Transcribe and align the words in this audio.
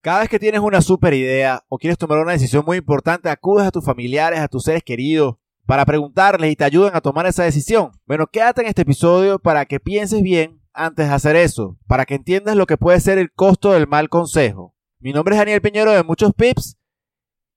Cada 0.00 0.20
vez 0.20 0.28
que 0.28 0.38
tienes 0.38 0.60
una 0.60 0.80
super 0.80 1.12
idea 1.12 1.64
o 1.68 1.76
quieres 1.76 1.98
tomar 1.98 2.18
una 2.18 2.32
decisión 2.32 2.64
muy 2.64 2.76
importante, 2.76 3.28
acudes 3.28 3.66
a 3.66 3.72
tus 3.72 3.84
familiares, 3.84 4.38
a 4.38 4.46
tus 4.46 4.62
seres 4.62 4.84
queridos, 4.84 5.36
para 5.66 5.84
preguntarles 5.84 6.52
y 6.52 6.56
te 6.56 6.62
ayuden 6.62 6.94
a 6.94 7.00
tomar 7.00 7.26
esa 7.26 7.42
decisión. 7.42 7.90
Bueno, 8.06 8.28
quédate 8.28 8.60
en 8.60 8.68
este 8.68 8.82
episodio 8.82 9.40
para 9.40 9.66
que 9.66 9.80
pienses 9.80 10.22
bien 10.22 10.62
antes 10.72 11.08
de 11.08 11.14
hacer 11.14 11.34
eso, 11.34 11.76
para 11.88 12.06
que 12.06 12.14
entiendas 12.14 12.54
lo 12.54 12.66
que 12.66 12.76
puede 12.76 13.00
ser 13.00 13.18
el 13.18 13.32
costo 13.32 13.72
del 13.72 13.88
mal 13.88 14.08
consejo. 14.08 14.72
Mi 15.00 15.12
nombre 15.12 15.34
es 15.34 15.40
Daniel 15.40 15.60
Piñero 15.60 15.90
de 15.90 16.04
Muchos 16.04 16.32
Pips 16.32 16.76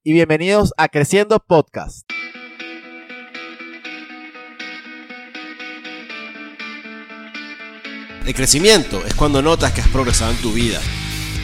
y 0.03 0.13
bienvenidos 0.13 0.73
a 0.77 0.87
Creciendo 0.87 1.39
Podcast. 1.39 2.09
El 8.25 8.33
crecimiento 8.33 9.05
es 9.05 9.13
cuando 9.13 9.43
notas 9.43 9.73
que 9.73 9.81
has 9.81 9.87
progresado 9.89 10.31
en 10.31 10.37
tu 10.37 10.53
vida, 10.53 10.79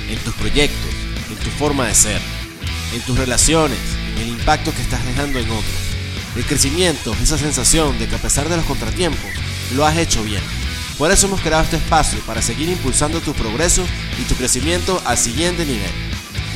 en 0.10 0.18
tus 0.20 0.34
proyectos, 0.36 0.92
en 1.30 1.36
tu 1.38 1.50
forma 1.52 1.88
de 1.88 1.94
ser, 1.94 2.22
en 2.94 3.02
tus 3.02 3.18
relaciones, 3.18 3.78
en 4.16 4.24
el 4.24 4.30
impacto 4.30 4.74
que 4.74 4.82
estás 4.82 5.06
dejando 5.06 5.40
en 5.40 5.50
otros. 5.50 5.88
El 6.36 6.46
crecimiento 6.46 7.14
es 7.14 7.22
esa 7.22 7.38
sensación 7.38 7.98
de 8.00 8.08
que 8.08 8.16
a 8.16 8.20
pesar 8.20 8.48
de 8.48 8.58
los 8.58 8.66
contratiempos, 8.66 9.32
lo 9.76 9.86
has 9.86 9.98
hecho 9.98 10.24
bien. 10.24 10.42
Por 10.98 11.12
eso 11.12 11.28
hemos 11.28 11.42
creado 11.42 11.64
este 11.64 11.78
espacio 11.78 12.20
para 12.26 12.42
seguir 12.42 12.70
impulsando 12.70 13.20
tu 13.20 13.34
progreso 13.34 13.86
y 14.20 14.24
tu 14.24 14.36
crecimiento 14.36 15.02
al 15.06 15.18
siguiente 15.18 15.66
nivel. 15.66 15.92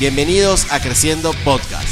Bienvenidos 0.00 0.72
a 0.72 0.80
Creciendo 0.80 1.32
Podcast. 1.44 1.88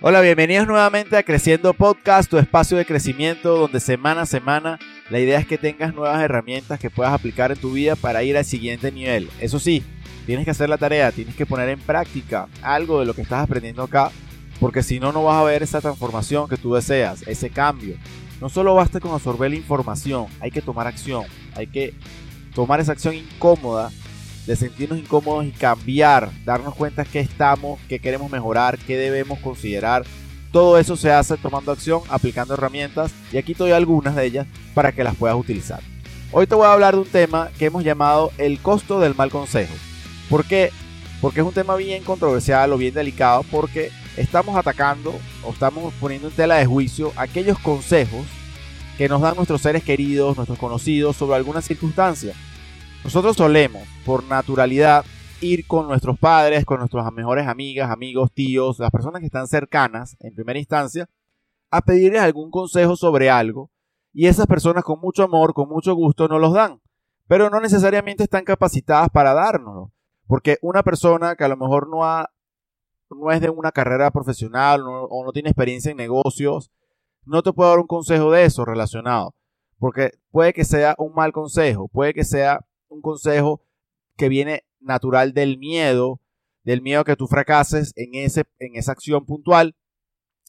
Hola, 0.00 0.20
bienvenidos 0.20 0.66
nuevamente 0.66 1.16
a 1.16 1.22
Creciendo 1.22 1.74
Podcast, 1.74 2.28
tu 2.28 2.38
espacio 2.38 2.76
de 2.76 2.84
crecimiento 2.84 3.56
donde 3.56 3.78
semana 3.78 4.22
a 4.22 4.26
semana 4.26 4.78
la 5.10 5.20
idea 5.20 5.38
es 5.38 5.46
que 5.46 5.58
tengas 5.58 5.94
nuevas 5.94 6.20
herramientas 6.22 6.80
que 6.80 6.90
puedas 6.90 7.12
aplicar 7.12 7.52
en 7.52 7.58
tu 7.58 7.72
vida 7.72 7.96
para 7.96 8.22
ir 8.22 8.36
al 8.36 8.44
siguiente 8.44 8.90
nivel. 8.90 9.28
Eso 9.40 9.60
sí, 9.60 9.82
tienes 10.26 10.44
que 10.44 10.50
hacer 10.50 10.68
la 10.68 10.78
tarea, 10.78 11.12
tienes 11.12 11.34
que 11.34 11.46
poner 11.46 11.68
en 11.68 11.80
práctica 11.80 12.48
algo 12.62 13.00
de 13.00 13.06
lo 13.06 13.14
que 13.14 13.22
estás 13.22 13.42
aprendiendo 13.42 13.82
acá, 13.82 14.10
porque 14.60 14.82
si 14.82 15.00
no, 15.00 15.12
no 15.12 15.24
vas 15.24 15.40
a 15.40 15.44
ver 15.44 15.62
esa 15.62 15.80
transformación 15.80 16.48
que 16.48 16.56
tú 16.56 16.74
deseas, 16.74 17.22
ese 17.26 17.50
cambio. 17.50 17.96
No 18.40 18.48
solo 18.48 18.74
basta 18.74 19.00
con 19.00 19.12
absorber 19.12 19.50
la 19.50 19.56
información, 19.56 20.26
hay 20.40 20.50
que 20.50 20.62
tomar 20.62 20.86
acción, 20.86 21.24
hay 21.54 21.66
que 21.66 21.94
tomar 22.54 22.80
esa 22.80 22.92
acción 22.92 23.14
incómoda 23.14 23.90
de 24.46 24.56
sentirnos 24.56 24.98
incómodos 24.98 25.44
y 25.46 25.52
cambiar, 25.52 26.30
darnos 26.44 26.74
cuenta 26.74 27.04
que 27.04 27.20
estamos, 27.20 27.78
que 27.88 28.00
queremos 28.00 28.30
mejorar, 28.30 28.76
que 28.78 28.96
debemos 28.96 29.38
considerar 29.38 30.04
todo 30.52 30.76
eso 30.76 30.96
se 30.96 31.10
hace 31.10 31.38
tomando 31.38 31.72
acción, 31.72 32.02
aplicando 32.10 32.52
herramientas 32.52 33.10
y 33.32 33.38
aquí 33.38 33.54
te 33.54 33.64
doy 33.64 33.72
algunas 33.72 34.14
de 34.14 34.26
ellas 34.26 34.46
para 34.74 34.92
que 34.92 35.02
las 35.02 35.16
puedas 35.16 35.34
utilizar. 35.34 35.80
Hoy 36.30 36.46
te 36.46 36.54
voy 36.54 36.66
a 36.66 36.74
hablar 36.74 36.94
de 36.94 37.00
un 37.00 37.08
tema 37.08 37.48
que 37.58 37.64
hemos 37.66 37.82
llamado 37.82 38.30
el 38.36 38.60
costo 38.60 39.00
del 39.00 39.14
mal 39.14 39.30
consejo. 39.30 39.72
¿Por 40.32 40.46
qué? 40.46 40.70
Porque 41.20 41.40
es 41.40 41.46
un 41.46 41.52
tema 41.52 41.76
bien 41.76 42.02
controversial 42.04 42.72
o 42.72 42.78
bien 42.78 42.94
delicado 42.94 43.42
porque 43.50 43.90
estamos 44.16 44.56
atacando 44.56 45.12
o 45.44 45.50
estamos 45.50 45.92
poniendo 46.00 46.28
en 46.28 46.34
tela 46.34 46.54
de 46.54 46.64
juicio 46.64 47.12
aquellos 47.16 47.58
consejos 47.58 48.26
que 48.96 49.10
nos 49.10 49.20
dan 49.20 49.36
nuestros 49.36 49.60
seres 49.60 49.84
queridos, 49.84 50.34
nuestros 50.38 50.58
conocidos 50.58 51.16
sobre 51.16 51.36
alguna 51.36 51.60
circunstancia. 51.60 52.32
Nosotros 53.04 53.36
solemos, 53.36 53.82
por 54.06 54.24
naturalidad, 54.24 55.04
ir 55.42 55.66
con 55.66 55.86
nuestros 55.86 56.18
padres, 56.18 56.64
con 56.64 56.78
nuestras 56.78 57.12
mejores 57.12 57.46
amigas, 57.46 57.90
amigos, 57.90 58.32
tíos, 58.32 58.78
las 58.78 58.90
personas 58.90 59.20
que 59.20 59.26
están 59.26 59.48
cercanas 59.48 60.16
en 60.18 60.34
primera 60.34 60.58
instancia, 60.58 61.10
a 61.70 61.82
pedirles 61.82 62.22
algún 62.22 62.50
consejo 62.50 62.96
sobre 62.96 63.28
algo 63.28 63.70
y 64.14 64.28
esas 64.28 64.46
personas 64.46 64.82
con 64.82 64.98
mucho 64.98 65.24
amor, 65.24 65.52
con 65.52 65.68
mucho 65.68 65.94
gusto 65.94 66.26
nos 66.26 66.40
los 66.40 66.54
dan, 66.54 66.80
pero 67.28 67.50
no 67.50 67.60
necesariamente 67.60 68.24
están 68.24 68.44
capacitadas 68.44 69.10
para 69.10 69.34
dárnoslo, 69.34 69.92
porque 70.32 70.56
una 70.62 70.82
persona 70.82 71.36
que 71.36 71.44
a 71.44 71.48
lo 71.48 71.58
mejor 71.58 71.90
no, 71.90 72.06
ha, 72.06 72.32
no 73.10 73.30
es 73.32 73.42
de 73.42 73.50
una 73.50 73.70
carrera 73.70 74.10
profesional 74.10 74.82
o 74.86 75.22
no 75.26 75.30
tiene 75.30 75.50
experiencia 75.50 75.90
en 75.90 75.98
negocios, 75.98 76.70
no 77.26 77.42
te 77.42 77.52
puede 77.52 77.68
dar 77.68 77.78
un 77.78 77.86
consejo 77.86 78.30
de 78.30 78.46
eso 78.46 78.64
relacionado, 78.64 79.34
porque 79.78 80.12
puede 80.30 80.54
que 80.54 80.64
sea 80.64 80.94
un 80.96 81.12
mal 81.12 81.32
consejo, 81.32 81.86
puede 81.86 82.14
que 82.14 82.24
sea 82.24 82.64
un 82.88 83.02
consejo 83.02 83.60
que 84.16 84.30
viene 84.30 84.64
natural 84.80 85.34
del 85.34 85.58
miedo, 85.58 86.22
del 86.64 86.80
miedo 86.80 87.04
que 87.04 87.16
tú 87.16 87.26
fracases 87.26 87.92
en, 87.96 88.14
ese, 88.14 88.46
en 88.58 88.76
esa 88.76 88.92
acción 88.92 89.26
puntual 89.26 89.76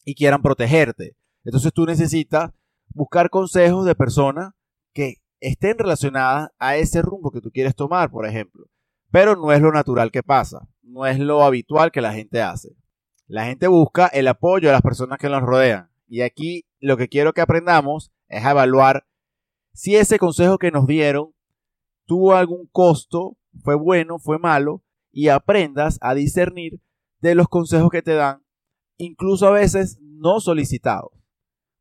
y 0.02 0.14
quieran 0.14 0.40
protegerte. 0.40 1.14
Entonces 1.44 1.74
tú 1.74 1.84
necesitas 1.84 2.52
buscar 2.94 3.28
consejos 3.28 3.84
de 3.84 3.94
personas 3.94 4.54
que 4.94 5.16
estén 5.40 5.76
relacionadas 5.76 6.52
a 6.58 6.76
ese 6.76 7.02
rumbo 7.02 7.30
que 7.30 7.42
tú 7.42 7.50
quieres 7.50 7.74
tomar, 7.74 8.10
por 8.10 8.26
ejemplo. 8.26 8.64
Pero 9.14 9.36
no 9.36 9.52
es 9.52 9.60
lo 9.60 9.70
natural 9.70 10.10
que 10.10 10.24
pasa, 10.24 10.66
no 10.82 11.06
es 11.06 11.20
lo 11.20 11.44
habitual 11.44 11.92
que 11.92 12.00
la 12.00 12.12
gente 12.12 12.42
hace. 12.42 12.74
La 13.28 13.44
gente 13.44 13.68
busca 13.68 14.08
el 14.08 14.26
apoyo 14.26 14.66
de 14.66 14.72
las 14.72 14.82
personas 14.82 15.20
que 15.20 15.28
nos 15.28 15.40
rodean. 15.40 15.88
Y 16.08 16.22
aquí 16.22 16.66
lo 16.80 16.96
que 16.96 17.06
quiero 17.06 17.32
que 17.32 17.40
aprendamos 17.40 18.10
es 18.26 18.44
evaluar 18.44 19.06
si 19.72 19.94
ese 19.94 20.18
consejo 20.18 20.58
que 20.58 20.72
nos 20.72 20.88
dieron 20.88 21.32
tuvo 22.06 22.34
algún 22.34 22.66
costo 22.72 23.36
fue 23.62 23.76
bueno, 23.76 24.18
fue 24.18 24.40
malo, 24.40 24.82
y 25.12 25.28
aprendas 25.28 25.96
a 26.00 26.14
discernir 26.14 26.80
de 27.20 27.36
los 27.36 27.46
consejos 27.46 27.90
que 27.90 28.02
te 28.02 28.14
dan, 28.14 28.42
incluso 28.96 29.46
a 29.46 29.52
veces 29.52 29.96
no 30.00 30.40
solicitados. 30.40 31.12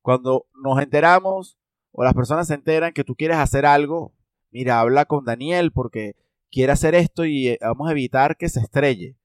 Cuando 0.03 0.45
nos 0.63 0.79
enteramos 0.79 1.57
o 1.93 2.03
las 2.03 2.13
personas 2.13 2.45
se 2.45 2.53
enteran 2.53 2.93
que 2.93 3.03
tú 3.03 3.15
quieres 3.15 3.37
hacer 3.37 3.65
algo, 3.65 4.13
mira, 4.51 4.79
habla 4.79 5.05
con 5.05 5.25
Daniel 5.25 5.71
porque 5.71 6.15
quiere 6.53 6.71
hacer 6.71 6.95
esto 6.95 7.25
y 7.25 7.49
eh, 7.49 7.57
vamos 7.61 7.89
a 7.89 7.91
evitar 7.91 8.37
que 8.37 8.47
se 8.47 8.61
estrelle. 8.61 9.17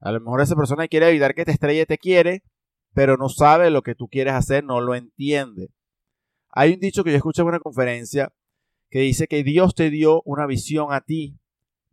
A 0.00 0.12
lo 0.12 0.20
mejor 0.20 0.40
esa 0.40 0.56
persona 0.56 0.88
quiere 0.88 1.08
evitar 1.10 1.34
que 1.34 1.44
te 1.44 1.52
estrelle, 1.52 1.84
te 1.84 1.98
quiere, 1.98 2.42
pero 2.94 3.16
no 3.16 3.28
sabe 3.28 3.70
lo 3.70 3.82
que 3.82 3.94
tú 3.94 4.08
quieres 4.08 4.34
hacer, 4.34 4.64
no 4.64 4.80
lo 4.80 4.94
entiende. 4.94 5.70
Hay 6.50 6.72
un 6.72 6.80
dicho 6.80 7.04
que 7.04 7.10
yo 7.10 7.16
escuché 7.16 7.42
en 7.42 7.48
una 7.48 7.60
conferencia 7.60 8.32
que 8.88 9.00
dice 9.00 9.26
que 9.26 9.42
Dios 9.42 9.74
te 9.74 9.90
dio 9.90 10.22
una 10.24 10.46
visión 10.46 10.92
a 10.92 11.00
ti 11.00 11.38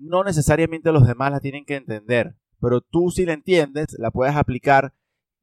no 0.02 0.24
necesariamente 0.24 0.92
los 0.92 1.06
demás 1.06 1.32
la 1.32 1.40
tienen 1.40 1.64
que 1.64 1.76
entender, 1.76 2.36
pero 2.60 2.82
tú 2.82 3.12
si 3.12 3.26
la 3.26 3.34
entiendes, 3.34 3.96
la 4.00 4.12
puedes 4.12 4.36
aplicar 4.36 4.94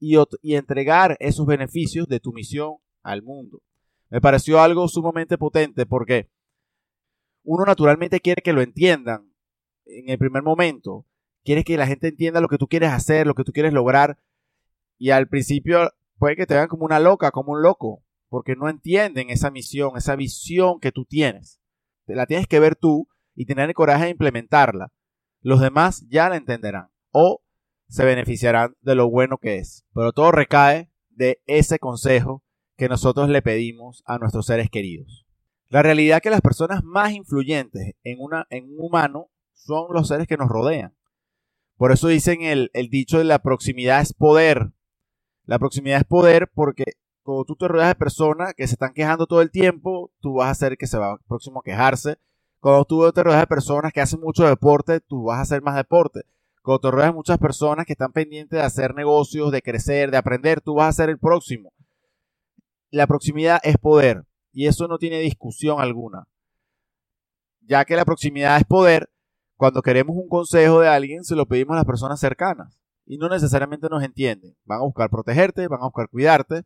y, 0.01 0.17
y 0.43 0.57
entregar 0.57 1.17
esos 1.21 1.47
beneficios 1.47 2.09
de 2.09 2.21
tu 2.21 2.33
misión 2.33 2.77
al 3.03 3.23
mundo. 3.23 3.63
Me 4.11 4.21
pareció 4.21 4.61
algo 4.61 4.89
sumamente 4.89 5.39
potente 5.39 5.87
porque 5.87 6.29
uno 7.51 7.65
naturalmente 7.65 8.21
quiere 8.21 8.43
que 8.43 8.53
lo 8.53 8.61
entiendan 8.61 9.33
en 9.87 10.11
el 10.11 10.19
primer 10.19 10.43
momento, 10.43 11.07
quiere 11.45 11.65
que 11.65 11.79
la 11.79 11.87
gente 11.87 12.09
entienda 12.09 12.43
lo 12.43 12.49
que 12.49 12.59
tú 12.59 12.69
quieres 12.69 12.91
hacer, 12.91 13.27
lo 13.27 13.35
que 13.35 13.43
tú 13.43 13.53
quieres 13.53 13.73
lograr, 13.73 14.19
y 14.99 15.11
al 15.11 15.29
principio 15.29 15.91
puede 16.19 16.37
que 16.37 16.45
te 16.45 16.53
vean 16.53 16.69
como 16.69 16.85
una 16.85 17.01
loca, 17.01 17.31
como 17.31 17.53
un 17.53 17.63
loco, 17.63 18.05
porque 18.29 18.55
no 18.55 18.69
entienden 18.69 19.31
esa 19.31 19.51
misión, 19.51 19.97
esa 19.97 20.15
visión 20.15 20.79
que 20.79 20.93
tú 20.93 21.07
tienes. 21.07 21.59
La 22.07 22.27
tienes 22.27 22.47
que 22.47 22.61
ver 22.61 22.77
tú 22.77 23.09
y 23.35 23.47
tener 23.47 23.71
el 23.71 23.75
coraje 23.75 24.05
de 24.05 24.11
implementarla, 24.11 24.93
los 25.41 25.61
demás 25.61 26.05
ya 26.11 26.29
la 26.29 26.37
entenderán 26.37 26.91
o 27.13 27.41
se 27.89 28.05
beneficiarán 28.05 28.77
de 28.83 28.95
lo 28.95 29.09
bueno 29.09 29.39
que 29.39 29.57
es. 29.57 29.87
Pero 29.95 30.13
todo 30.13 30.33
recae 30.33 30.91
de 31.09 31.41
ese 31.47 31.79
consejo 31.79 32.45
que 32.77 32.91
nosotros 32.91 33.31
le 33.31 33.41
pedimos 33.41 34.03
a 34.05 34.19
nuestros 34.19 34.45
seres 34.45 34.69
queridos. 34.69 35.28
La 35.69 35.83
realidad 35.83 36.17
es 36.17 36.23
que 36.23 36.31
las 36.31 36.41
personas 36.41 36.83
más 36.83 37.13
influyentes 37.13 37.95
en, 38.03 38.21
una, 38.21 38.47
en 38.51 38.65
un 38.65 38.87
humano 38.87 39.31
son 39.53 39.93
los 39.93 40.09
seres 40.09 40.27
que 40.27 40.37
nos 40.37 40.49
rodean. 40.49 40.95
Por 41.77 41.93
eso 41.93 42.09
dicen 42.09 42.43
el, 42.43 42.71
el 42.73 42.89
dicho 42.89 43.19
de 43.19 43.25
la 43.25 43.41
proximidad 43.41 44.01
es 44.01 44.13
poder. 44.13 44.73
La 45.45 45.59
proximidad 45.59 45.99
es 45.99 46.05
poder 46.05 46.51
porque 46.53 46.85
cuando 47.23 47.45
tú 47.45 47.57
te 47.57 47.69
rodeas 47.69 47.91
de 47.91 47.95
personas 47.95 48.55
que 48.55 48.67
se 48.67 48.75
están 48.75 48.95
quejando 48.95 49.27
todo 49.27 49.43
el 49.43 49.51
tiempo, 49.51 50.11
tú 50.21 50.35
vas 50.35 50.49
a 50.49 50.53
hacer 50.53 50.79
que 50.79 50.87
se 50.87 50.99
va 50.99 51.19
próximo 51.27 51.61
a 51.61 51.63
quejarse 51.63 52.19
cuando 52.61 52.85
tú 52.85 53.13
te 53.13 53.23
rodeas 53.23 53.43
de 53.43 53.47
personas 53.47 53.93
que 53.93 54.01
hacen 54.01 54.21
mucho 54.21 54.45
deporte, 54.45 55.01
tú 55.01 55.25
vas 55.25 55.39
a 55.39 55.43
hacer 55.43 55.63
más 55.63 55.77
deporte. 55.77 56.23
Cuando 56.63 56.81
te 56.81 56.91
rodeas 56.91 57.11
de 57.11 57.15
muchas 57.15 57.39
personas 57.39 57.87
que 57.87 57.93
están 57.93 58.13
pendientes 58.13 58.59
de 58.59 58.65
hacer 58.65 58.95
negocios, 58.95 59.53
de 59.53 59.63
crecer, 59.63 60.11
de 60.11 60.17
aprender, 60.17 60.61
tú 60.61 60.75
vas 60.75 60.89
a 60.89 61.03
ser 61.03 61.09
el 61.09 61.19
próximo. 61.19 61.73
La 62.91 63.07
proximidad 63.07 63.61
es 63.63 63.79
poder 63.79 64.25
y 64.53 64.67
eso 64.67 64.89
no 64.89 64.99
tiene 64.99 65.21
discusión 65.21 65.81
alguna. 65.81 66.27
Ya 67.61 67.85
que 67.85 67.97
la 67.97 68.05
proximidad 68.05 68.57
es 68.57 68.65
poder, 68.65 69.11
cuando 69.57 69.83
queremos 69.83 70.17
un 70.17 70.29
consejo 70.29 70.81
de 70.81 70.89
alguien, 70.89 71.25
se 71.25 71.37
lo 71.37 71.47
pedimos 71.47 71.75
a 71.75 71.79
las 71.79 71.85
personas 71.85 72.21
cercanas 72.21 72.79
y 73.05 73.19
no 73.19 73.29
necesariamente 73.29 73.89
nos 73.89 74.05
entienden. 74.05 74.57
Van 74.65 74.81
a 74.81 74.85
buscar 74.85 75.11
protegerte, 75.11 75.67
van 75.67 75.81
a 75.81 75.87
buscar 75.87 76.09
cuidarte. 76.09 76.65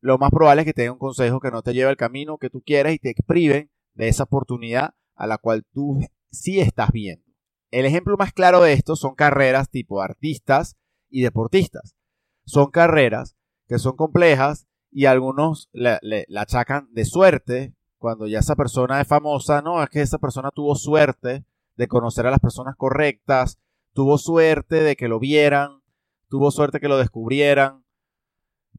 Lo 0.00 0.18
más 0.18 0.30
probable 0.30 0.62
es 0.62 0.66
que 0.66 0.72
te 0.74 0.82
den 0.82 0.92
un 0.92 0.98
consejo 0.98 1.40
que 1.40 1.50
no 1.50 1.62
te 1.62 1.72
lleve 1.72 1.88
al 1.88 1.96
camino 1.96 2.38
que 2.38 2.50
tú 2.50 2.62
quieres 2.64 2.94
y 2.94 2.98
te 2.98 3.14
priven 3.26 3.70
de 3.94 4.08
esa 4.08 4.24
oportunidad 4.24 4.94
a 5.14 5.26
la 5.26 5.38
cual 5.38 5.64
tú 5.72 6.00
sí 6.30 6.60
estás 6.60 6.90
viendo. 6.92 7.24
El 7.70 7.86
ejemplo 7.86 8.16
más 8.16 8.32
claro 8.32 8.60
de 8.60 8.72
esto 8.72 8.96
son 8.96 9.14
carreras 9.14 9.70
tipo 9.70 10.00
artistas 10.00 10.76
y 11.08 11.22
deportistas. 11.22 11.96
Son 12.44 12.70
carreras 12.70 13.36
que 13.66 13.78
son 13.78 13.96
complejas 13.96 14.66
y 14.96 15.04
algunos 15.04 15.68
la, 15.74 16.00
achacan 16.38 16.88
de 16.90 17.04
suerte 17.04 17.74
cuando 17.98 18.26
ya 18.26 18.38
esa 18.38 18.56
persona 18.56 18.98
es 18.98 19.06
famosa. 19.06 19.60
No, 19.60 19.82
es 19.82 19.90
que 19.90 20.00
esa 20.00 20.16
persona 20.16 20.50
tuvo 20.50 20.74
suerte 20.74 21.44
de 21.76 21.86
conocer 21.86 22.26
a 22.26 22.30
las 22.30 22.40
personas 22.40 22.76
correctas, 22.76 23.58
tuvo 23.92 24.16
suerte 24.16 24.76
de 24.76 24.96
que 24.96 25.08
lo 25.08 25.18
vieran, 25.18 25.82
tuvo 26.30 26.50
suerte 26.50 26.80
que 26.80 26.88
lo 26.88 26.96
descubrieran, 26.96 27.84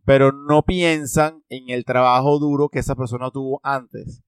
pero 0.05 0.31
no 0.31 0.63
piensan 0.63 1.43
en 1.49 1.69
el 1.69 1.85
trabajo 1.85 2.39
duro 2.39 2.69
que 2.69 2.79
esa 2.79 2.95
persona 2.95 3.29
tuvo 3.29 3.59
antes. 3.61 4.23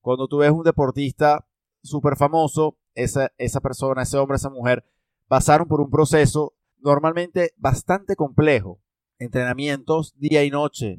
Cuando 0.00 0.28
tú 0.28 0.38
ves 0.38 0.52
un 0.52 0.64
deportista 0.64 1.46
súper 1.82 2.16
famoso, 2.16 2.78
esa, 2.94 3.30
esa 3.36 3.60
persona, 3.60 4.04
ese 4.04 4.16
hombre, 4.16 4.36
esa 4.36 4.48
mujer, 4.48 4.86
pasaron 5.28 5.68
por 5.68 5.82
un 5.82 5.90
proceso 5.90 6.54
normalmente 6.78 7.52
bastante 7.58 8.16
complejo. 8.16 8.80
Entrenamientos 9.18 10.14
día 10.16 10.42
y 10.42 10.50
noche, 10.50 10.98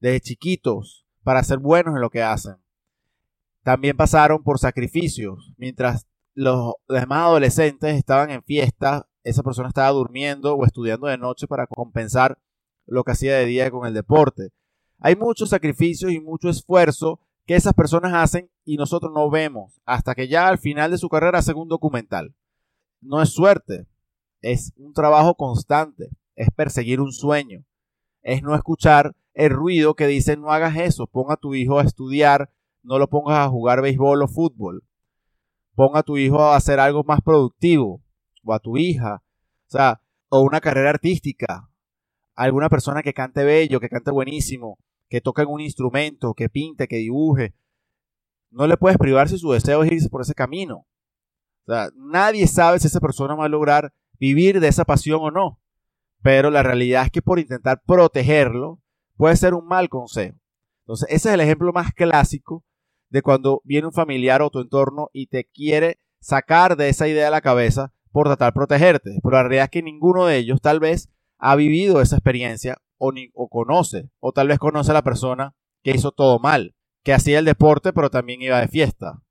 desde 0.00 0.20
chiquitos, 0.20 1.06
para 1.22 1.42
ser 1.42 1.58
buenos 1.58 1.94
en 1.94 2.00
lo 2.00 2.10
que 2.10 2.22
hacen. 2.22 2.56
También 3.62 3.96
pasaron 3.96 4.42
por 4.42 4.58
sacrificios. 4.58 5.52
Mientras 5.56 6.06
los 6.34 6.74
demás 6.88 7.26
adolescentes 7.26 7.96
estaban 7.96 8.30
en 8.30 8.42
fiesta, 8.42 9.08
esa 9.24 9.42
persona 9.42 9.68
estaba 9.68 9.90
durmiendo 9.90 10.54
o 10.54 10.64
estudiando 10.64 11.06
de 11.06 11.18
noche 11.18 11.46
para 11.46 11.66
compensar 11.66 12.38
lo 12.86 13.04
que 13.04 13.12
hacía 13.12 13.36
de 13.36 13.44
día 13.44 13.70
con 13.70 13.86
el 13.86 13.94
deporte. 13.94 14.50
Hay 15.00 15.16
muchos 15.16 15.50
sacrificios 15.50 16.12
y 16.12 16.20
mucho 16.20 16.48
esfuerzo 16.48 17.20
que 17.44 17.54
esas 17.54 17.74
personas 17.74 18.12
hacen 18.14 18.50
y 18.64 18.76
nosotros 18.76 19.12
no 19.14 19.30
vemos 19.30 19.80
hasta 19.84 20.14
que 20.14 20.28
ya 20.28 20.48
al 20.48 20.58
final 20.58 20.90
de 20.90 20.98
su 20.98 21.08
carrera 21.08 21.38
hacen 21.38 21.56
un 21.56 21.68
documental. 21.68 22.34
No 23.00 23.22
es 23.22 23.30
suerte, 23.30 23.86
es 24.40 24.72
un 24.76 24.92
trabajo 24.92 25.34
constante, 25.34 26.08
es 26.36 26.48
perseguir 26.54 27.00
un 27.00 27.12
sueño, 27.12 27.64
es 28.22 28.42
no 28.42 28.54
escuchar 28.54 29.14
el 29.38 29.50
ruido 29.50 29.94
que 29.94 30.08
dice 30.08 30.36
no 30.36 30.50
hagas 30.50 30.76
eso, 30.76 31.06
ponga 31.06 31.34
a 31.34 31.36
tu 31.36 31.54
hijo 31.54 31.78
a 31.78 31.84
estudiar, 31.84 32.50
no 32.82 32.98
lo 32.98 33.08
pongas 33.08 33.38
a 33.38 33.48
jugar 33.48 33.80
béisbol 33.80 34.20
o 34.20 34.26
fútbol, 34.26 34.82
ponga 35.76 36.00
a 36.00 36.02
tu 36.02 36.16
hijo 36.16 36.40
a 36.40 36.56
hacer 36.56 36.80
algo 36.80 37.04
más 37.04 37.20
productivo 37.20 38.02
o 38.42 38.52
a 38.52 38.58
tu 38.58 38.76
hija, 38.76 39.22
o 39.22 39.70
sea, 39.70 40.02
o 40.28 40.40
una 40.40 40.60
carrera 40.60 40.90
artística, 40.90 41.70
alguna 42.34 42.68
persona 42.68 43.00
que 43.00 43.14
cante 43.14 43.44
bello, 43.44 43.78
que 43.78 43.88
cante 43.88 44.10
buenísimo, 44.10 44.76
que 45.08 45.20
toque 45.20 45.44
un 45.44 45.60
instrumento, 45.60 46.34
que 46.34 46.48
pinte, 46.48 46.88
que 46.88 46.96
dibuje. 46.96 47.54
No 48.50 48.66
le 48.66 48.76
puedes 48.76 48.98
privar 48.98 49.28
si 49.28 49.38
su 49.38 49.52
deseo 49.52 49.84
es 49.84 49.92
irse 49.92 50.08
por 50.08 50.22
ese 50.22 50.34
camino. 50.34 50.84
Nadie 51.94 52.48
sabe 52.48 52.80
si 52.80 52.88
esa 52.88 52.98
persona 52.98 53.36
va 53.36 53.44
a 53.44 53.48
lograr 53.48 53.92
vivir 54.18 54.58
de 54.58 54.66
esa 54.66 54.84
pasión 54.84 55.20
o 55.22 55.30
no. 55.30 55.60
Pero 56.22 56.50
la 56.50 56.64
realidad 56.64 57.04
es 57.04 57.12
que 57.12 57.22
por 57.22 57.38
intentar 57.38 57.82
protegerlo 57.86 58.80
puede 59.18 59.36
ser 59.36 59.52
un 59.52 59.66
mal 59.66 59.90
consejo. 59.90 60.38
Entonces, 60.84 61.08
ese 61.10 61.28
es 61.28 61.34
el 61.34 61.40
ejemplo 61.40 61.70
más 61.74 61.92
clásico 61.92 62.64
de 63.10 63.20
cuando 63.20 63.60
viene 63.64 63.88
un 63.88 63.92
familiar 63.92 64.40
o 64.40 64.48
tu 64.48 64.60
entorno 64.60 65.10
y 65.12 65.26
te 65.26 65.44
quiere 65.44 66.00
sacar 66.20 66.76
de 66.76 66.88
esa 66.88 67.08
idea 67.08 67.26
de 67.26 67.30
la 67.30 67.42
cabeza 67.42 67.92
por 68.10 68.26
tratar 68.26 68.52
de 68.52 68.56
protegerte. 68.56 69.18
Pero 69.22 69.36
la 69.36 69.42
realidad 69.42 69.64
es 69.64 69.70
que 69.70 69.82
ninguno 69.82 70.24
de 70.24 70.38
ellos 70.38 70.62
tal 70.62 70.80
vez 70.80 71.10
ha 71.38 71.56
vivido 71.56 72.00
esa 72.00 72.16
experiencia 72.16 72.78
o, 72.96 73.12
ni, 73.12 73.30
o 73.34 73.48
conoce, 73.48 74.10
o 74.20 74.32
tal 74.32 74.48
vez 74.48 74.58
conoce 74.58 74.92
a 74.92 74.94
la 74.94 75.02
persona 75.02 75.54
que 75.82 75.90
hizo 75.90 76.12
todo 76.12 76.38
mal, 76.38 76.74
que 77.02 77.12
hacía 77.12 77.38
el 77.38 77.44
deporte 77.44 77.92
pero 77.92 78.10
también 78.10 78.42
iba 78.42 78.60
de 78.60 78.68
fiesta, 78.68 79.22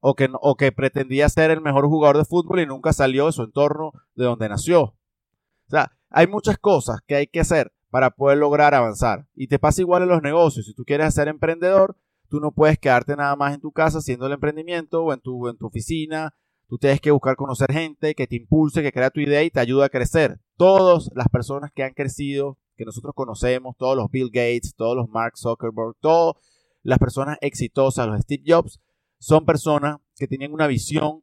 o 0.00 0.14
que, 0.14 0.28
o 0.40 0.56
que 0.56 0.72
pretendía 0.72 1.28
ser 1.28 1.50
el 1.50 1.60
mejor 1.60 1.86
jugador 1.86 2.18
de 2.18 2.24
fútbol 2.24 2.60
y 2.60 2.66
nunca 2.66 2.92
salió 2.92 3.26
de 3.26 3.32
su 3.32 3.42
entorno 3.42 3.92
de 4.14 4.24
donde 4.24 4.48
nació. 4.48 4.82
O 4.82 5.70
sea, 5.70 5.92
hay 6.10 6.26
muchas 6.26 6.58
cosas 6.58 7.00
que 7.06 7.16
hay 7.16 7.26
que 7.26 7.40
hacer 7.40 7.72
para 7.92 8.08
poder 8.08 8.38
lograr 8.38 8.74
avanzar. 8.74 9.26
Y 9.34 9.48
te 9.48 9.58
pasa 9.58 9.82
igual 9.82 10.04
en 10.04 10.08
los 10.08 10.22
negocios. 10.22 10.64
Si 10.64 10.72
tú 10.72 10.82
quieres 10.82 11.12
ser 11.12 11.28
emprendedor, 11.28 11.94
tú 12.30 12.40
no 12.40 12.50
puedes 12.50 12.78
quedarte 12.78 13.14
nada 13.16 13.36
más 13.36 13.52
en 13.52 13.60
tu 13.60 13.70
casa 13.70 13.98
haciendo 13.98 14.26
el 14.26 14.32
emprendimiento 14.32 15.04
o 15.04 15.12
en 15.12 15.20
tu, 15.20 15.46
en 15.46 15.58
tu 15.58 15.66
oficina. 15.66 16.34
Tú 16.68 16.78
tienes 16.78 17.02
que 17.02 17.10
buscar 17.10 17.36
conocer 17.36 17.70
gente 17.70 18.14
que 18.14 18.26
te 18.26 18.36
impulse, 18.36 18.80
que 18.82 18.92
crea 18.92 19.10
tu 19.10 19.20
idea 19.20 19.42
y 19.42 19.50
te 19.50 19.60
ayude 19.60 19.84
a 19.84 19.90
crecer. 19.90 20.40
Todas 20.56 21.10
las 21.14 21.28
personas 21.28 21.70
que 21.70 21.82
han 21.82 21.92
crecido 21.92 22.56
que 22.78 22.86
nosotros 22.86 23.12
conocemos, 23.14 23.76
todos 23.76 23.94
los 23.94 24.10
Bill 24.10 24.30
Gates, 24.32 24.74
todos 24.74 24.96
los 24.96 25.10
Mark 25.10 25.36
Zuckerberg, 25.36 25.94
todas 26.00 26.36
las 26.82 26.98
personas 26.98 27.36
exitosas, 27.42 28.06
los 28.06 28.22
Steve 28.22 28.42
Jobs, 28.46 28.80
son 29.18 29.44
personas 29.44 29.98
que 30.16 30.26
tenían 30.26 30.54
una 30.54 30.66
visión, 30.66 31.22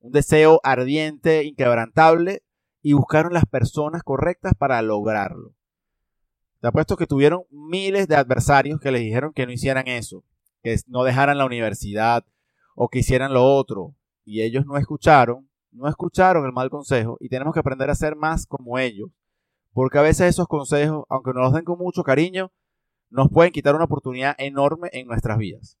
un 0.00 0.10
deseo 0.10 0.58
ardiente, 0.64 1.44
inquebrantable, 1.44 2.42
y 2.82 2.94
buscaron 2.94 3.32
las 3.32 3.44
personas 3.46 4.02
correctas 4.02 4.54
para 4.58 4.82
lograrlo. 4.82 5.54
Te 6.60 6.68
apuesto 6.68 6.96
que 6.96 7.06
tuvieron 7.06 7.42
miles 7.50 8.08
de 8.08 8.16
adversarios 8.16 8.80
que 8.80 8.90
les 8.90 9.02
dijeron 9.02 9.32
que 9.32 9.46
no 9.46 9.52
hicieran 9.52 9.86
eso, 9.86 10.24
que 10.62 10.76
no 10.86 11.04
dejaran 11.04 11.38
la 11.38 11.46
universidad 11.46 12.24
o 12.74 12.88
que 12.88 13.00
hicieran 13.00 13.32
lo 13.32 13.44
otro, 13.44 13.94
y 14.24 14.42
ellos 14.42 14.66
no 14.66 14.76
escucharon, 14.76 15.48
no 15.70 15.88
escucharon 15.88 16.46
el 16.46 16.52
mal 16.52 16.70
consejo, 16.70 17.16
y 17.20 17.28
tenemos 17.28 17.54
que 17.54 17.60
aprender 17.60 17.90
a 17.90 17.94
ser 17.94 18.16
más 18.16 18.46
como 18.46 18.78
ellos 18.78 19.10
porque 19.78 19.98
a 19.98 20.02
veces 20.02 20.30
esos 20.30 20.48
consejos, 20.48 21.04
aunque 21.08 21.32
nos 21.32 21.44
los 21.44 21.52
den 21.52 21.64
con 21.64 21.78
mucho 21.78 22.02
cariño, 22.02 22.50
nos 23.10 23.28
pueden 23.30 23.52
quitar 23.52 23.76
una 23.76 23.84
oportunidad 23.84 24.34
enorme 24.38 24.88
en 24.92 25.06
nuestras 25.06 25.38
vidas. 25.38 25.78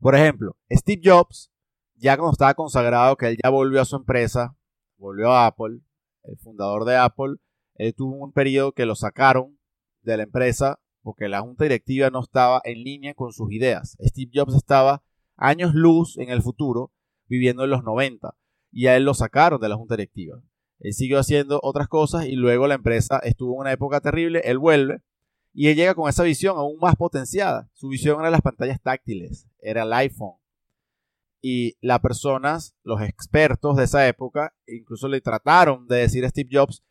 Por 0.00 0.14
ejemplo, 0.14 0.56
Steve 0.70 1.02
Jobs, 1.04 1.50
ya 1.96 2.16
cuando 2.16 2.30
estaba 2.30 2.54
consagrado 2.54 3.16
que 3.16 3.26
él 3.26 3.38
ya 3.42 3.50
volvió 3.50 3.80
a 3.80 3.84
su 3.84 3.96
empresa, 3.96 4.54
volvió 4.96 5.32
a 5.32 5.46
Apple, 5.46 5.80
el 6.22 6.38
fundador 6.38 6.84
de 6.84 6.96
Apple, 6.96 7.36
él 7.74 7.94
tuvo 7.96 8.14
un 8.24 8.32
periodo 8.32 8.70
que 8.70 8.86
lo 8.86 8.94
sacaron 8.94 9.58
de 10.02 10.16
la 10.16 10.22
empresa 10.24 10.80
porque 11.02 11.28
la 11.28 11.40
junta 11.40 11.64
directiva 11.64 12.10
no 12.10 12.20
estaba 12.20 12.60
en 12.64 12.82
línea 12.82 13.14
con 13.14 13.32
sus 13.32 13.52
ideas. 13.52 13.96
Steve 14.00 14.30
Jobs 14.32 14.54
estaba 14.54 15.02
años 15.36 15.74
luz 15.74 16.16
en 16.18 16.30
el 16.30 16.42
futuro, 16.42 16.92
viviendo 17.26 17.64
en 17.64 17.70
los 17.70 17.82
90, 17.82 18.34
y 18.70 18.86
a 18.86 18.96
él 18.96 19.04
lo 19.04 19.14
sacaron 19.14 19.60
de 19.60 19.68
la 19.68 19.76
junta 19.76 19.96
directiva. 19.96 20.40
Él 20.78 20.94
siguió 20.94 21.18
haciendo 21.18 21.60
otras 21.62 21.88
cosas 21.88 22.26
y 22.26 22.36
luego 22.36 22.66
la 22.66 22.74
empresa 22.74 23.18
estuvo 23.22 23.54
en 23.54 23.60
una 23.60 23.72
época 23.72 24.00
terrible, 24.00 24.42
él 24.44 24.58
vuelve 24.58 25.02
y 25.54 25.68
él 25.68 25.76
llega 25.76 25.94
con 25.94 26.08
esa 26.08 26.22
visión 26.22 26.56
aún 26.56 26.78
más 26.80 26.96
potenciada. 26.96 27.68
Su 27.72 27.88
visión 27.88 28.20
era 28.20 28.30
las 28.30 28.40
pantallas 28.40 28.80
táctiles, 28.80 29.46
era 29.60 29.82
el 29.82 29.92
iPhone. 29.92 30.36
Y 31.40 31.76
las 31.80 32.00
personas, 32.00 32.74
los 32.84 33.02
expertos 33.02 33.76
de 33.76 33.84
esa 33.84 34.06
época, 34.06 34.54
incluso 34.66 35.08
le 35.08 35.20
trataron 35.20 35.86
de 35.88 35.96
decir 35.96 36.24
a 36.24 36.30
Steve 36.30 36.48
Jobs, 36.50 36.82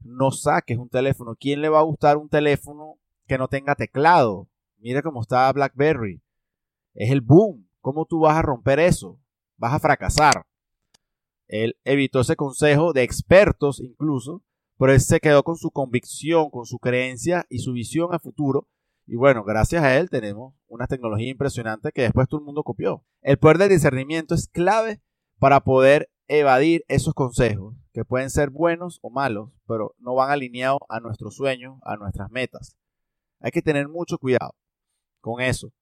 no 0.00 0.30
saques 0.30 0.78
un 0.78 0.88
teléfono. 0.88 1.36
¿Quién 1.38 1.60
le 1.60 1.68
va 1.68 1.80
a 1.80 1.84
gustar 1.84 2.16
un 2.16 2.28
teléfono 2.28 2.98
que 3.26 3.38
no 3.38 3.48
tenga 3.48 3.74
teclado? 3.74 4.48
Mira 4.78 5.02
cómo 5.02 5.22
está 5.22 5.52
BlackBerry. 5.52 6.22
Es 6.94 7.10
el 7.10 7.20
boom. 7.20 7.68
¿Cómo 7.80 8.04
tú 8.04 8.20
vas 8.20 8.36
a 8.36 8.42
romper 8.42 8.80
eso? 8.80 9.20
Vas 9.56 9.72
a 9.72 9.78
fracasar. 9.78 10.46
Él 11.48 11.76
evitó 11.84 12.20
ese 12.20 12.36
consejo 12.36 12.92
de 12.92 13.02
expertos 13.02 13.80
incluso, 13.80 14.42
pero 14.78 14.92
él 14.92 15.00
se 15.00 15.20
quedó 15.20 15.44
con 15.44 15.56
su 15.56 15.70
convicción, 15.70 16.50
con 16.50 16.66
su 16.66 16.78
creencia 16.78 17.46
y 17.48 17.60
su 17.60 17.72
visión 17.72 18.12
a 18.12 18.18
futuro. 18.18 18.68
Y 19.06 19.14
bueno, 19.14 19.44
gracias 19.44 19.84
a 19.84 19.96
él 19.96 20.10
tenemos 20.10 20.54
una 20.66 20.88
tecnología 20.88 21.30
impresionante 21.30 21.92
que 21.92 22.02
después 22.02 22.28
todo 22.28 22.40
el 22.40 22.46
mundo 22.46 22.64
copió. 22.64 23.04
El 23.22 23.38
poder 23.38 23.58
del 23.58 23.68
discernimiento 23.68 24.34
es 24.34 24.48
clave 24.48 25.00
para 25.38 25.60
poder 25.60 26.10
evadir 26.26 26.84
esos 26.88 27.14
consejos, 27.14 27.76
que 27.96 28.04
pueden 28.04 28.28
ser 28.28 28.50
buenos 28.50 28.98
o 29.00 29.08
malos, 29.08 29.52
pero 29.66 29.94
no 29.96 30.14
van 30.14 30.30
alineados 30.30 30.80
a 30.90 31.00
nuestros 31.00 31.34
sueños, 31.34 31.78
a 31.82 31.96
nuestras 31.96 32.30
metas. 32.30 32.76
Hay 33.40 33.50
que 33.52 33.62
tener 33.62 33.88
mucho 33.88 34.18
cuidado 34.18 34.54
con 35.22 35.40
eso. 35.40 35.72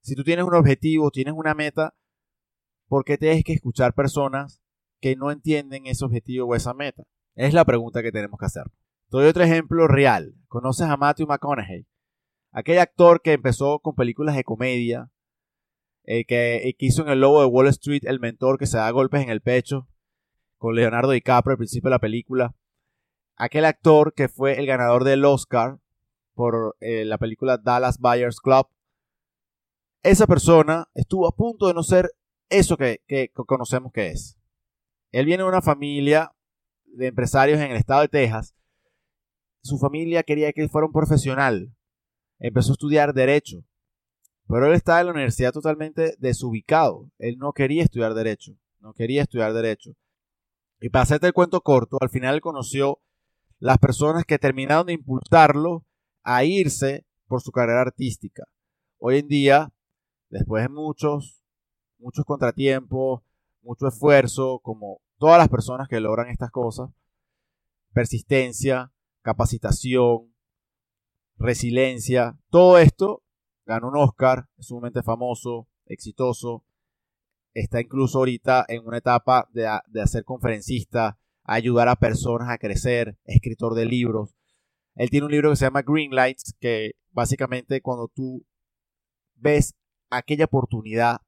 Si 0.00 0.16
tú 0.16 0.24
tienes 0.24 0.44
un 0.44 0.56
objetivo, 0.56 1.12
tienes 1.12 1.34
una 1.34 1.54
meta, 1.54 1.94
¿por 2.88 3.04
qué 3.04 3.16
tienes 3.16 3.44
que 3.44 3.52
escuchar 3.52 3.94
personas 3.94 4.60
que 5.00 5.14
no 5.14 5.30
entienden 5.30 5.86
ese 5.86 6.04
objetivo 6.04 6.48
o 6.48 6.56
esa 6.56 6.74
meta? 6.74 7.04
Es 7.36 7.54
la 7.54 7.64
pregunta 7.64 8.02
que 8.02 8.10
tenemos 8.10 8.40
que 8.40 8.46
hacer. 8.46 8.64
Te 9.08 9.18
doy 9.18 9.26
otro 9.26 9.44
ejemplo 9.44 9.86
real. 9.86 10.34
¿Conoces 10.48 10.88
a 10.88 10.96
Matthew 10.96 11.28
McConaughey? 11.28 11.86
Aquel 12.50 12.80
actor 12.80 13.22
que 13.22 13.34
empezó 13.34 13.78
con 13.78 13.94
películas 13.94 14.34
de 14.34 14.42
comedia, 14.42 15.12
eh, 16.02 16.24
que, 16.24 16.74
que, 16.76 16.86
hizo 16.86 17.02
en 17.02 17.10
El 17.10 17.20
Lobo 17.20 17.40
de 17.40 17.46
Wall 17.46 17.68
Street 17.68 18.02
el 18.06 18.18
mentor 18.18 18.58
que 18.58 18.66
se 18.66 18.78
da 18.78 18.90
golpes 18.90 19.22
en 19.22 19.30
el 19.30 19.42
pecho, 19.42 19.86
con 20.62 20.76
Leonardo 20.76 21.10
DiCaprio 21.10 21.54
al 21.54 21.58
principio 21.58 21.88
de 21.88 21.94
la 21.96 21.98
película. 21.98 22.54
Aquel 23.34 23.64
actor 23.64 24.14
que 24.14 24.28
fue 24.28 24.60
el 24.60 24.66
ganador 24.66 25.02
del 25.02 25.24
Oscar 25.24 25.80
por 26.34 26.76
eh, 26.78 27.04
la 27.04 27.18
película 27.18 27.58
Dallas 27.58 27.98
Buyers 27.98 28.40
Club. 28.40 28.68
Esa 30.04 30.28
persona 30.28 30.88
estuvo 30.94 31.26
a 31.26 31.34
punto 31.34 31.66
de 31.66 31.74
no 31.74 31.82
ser 31.82 32.12
eso 32.48 32.76
que 32.76 33.00
conocemos 33.34 33.90
que 33.92 34.10
es. 34.10 34.38
Él 35.10 35.26
viene 35.26 35.42
de 35.42 35.48
una 35.48 35.62
familia 35.62 36.32
de 36.84 37.08
empresarios 37.08 37.58
en 37.58 37.72
el 37.72 37.76
estado 37.76 38.02
de 38.02 38.08
Texas. 38.08 38.54
Su 39.64 39.78
familia 39.78 40.22
quería 40.22 40.52
que 40.52 40.62
él 40.62 40.70
fuera 40.70 40.86
un 40.86 40.92
profesional. 40.92 41.74
Empezó 42.38 42.70
a 42.70 42.74
estudiar 42.74 43.14
derecho. 43.14 43.64
Pero 44.46 44.66
él 44.66 44.74
estaba 44.74 45.00
en 45.00 45.06
la 45.06 45.12
universidad 45.12 45.50
totalmente 45.50 46.14
desubicado. 46.20 47.10
Él 47.18 47.36
no 47.38 47.52
quería 47.52 47.82
estudiar 47.82 48.14
derecho. 48.14 48.56
No 48.78 48.94
quería 48.94 49.22
estudiar 49.22 49.52
derecho. 49.54 49.96
Y 50.82 50.88
para 50.88 51.04
hacerte 51.04 51.28
el 51.28 51.32
cuento 51.32 51.60
corto, 51.60 51.96
al 52.00 52.10
final 52.10 52.40
conoció 52.40 52.98
las 53.60 53.78
personas 53.78 54.24
que 54.24 54.40
terminaron 54.40 54.88
de 54.88 54.94
impulsarlo 54.94 55.86
a 56.24 56.42
irse 56.42 57.06
por 57.28 57.40
su 57.40 57.52
carrera 57.52 57.82
artística. 57.82 58.42
Hoy 58.98 59.18
en 59.18 59.28
día, 59.28 59.72
después 60.28 60.64
de 60.64 60.68
muchos, 60.68 61.44
muchos 61.98 62.24
contratiempos, 62.24 63.22
mucho 63.62 63.86
esfuerzo, 63.86 64.58
como 64.58 65.00
todas 65.18 65.38
las 65.38 65.48
personas 65.48 65.86
que 65.86 66.00
logran 66.00 66.30
estas 66.30 66.50
cosas, 66.50 66.90
persistencia, 67.92 68.92
capacitación, 69.22 70.34
resiliencia, 71.36 72.36
todo 72.50 72.78
esto 72.78 73.22
ganó 73.66 73.90
un 73.90 73.98
Oscar, 73.98 74.48
es 74.58 74.66
sumamente 74.66 75.04
famoso, 75.04 75.68
exitoso, 75.86 76.64
está 77.54 77.80
incluso 77.80 78.18
ahorita 78.18 78.64
en 78.68 78.86
una 78.86 78.98
etapa 78.98 79.48
de, 79.52 79.68
de 79.88 80.24
conferencista, 80.24 81.18
ayudar 81.44 81.88
a 81.88 81.96
personas 81.96 82.48
a 82.50 82.58
crecer, 82.58 83.18
escritor 83.24 83.74
de 83.74 83.86
libros. 83.86 84.34
Él 84.94 85.10
tiene 85.10 85.26
un 85.26 85.32
libro 85.32 85.50
que 85.50 85.56
se 85.56 85.64
llama 85.64 85.82
Green 85.82 86.14
Lights, 86.14 86.54
que 86.60 86.92
básicamente 87.10 87.80
cuando 87.80 88.08
tú 88.08 88.44
ves 89.36 89.74
aquella 90.10 90.44
oportunidad 90.44 91.20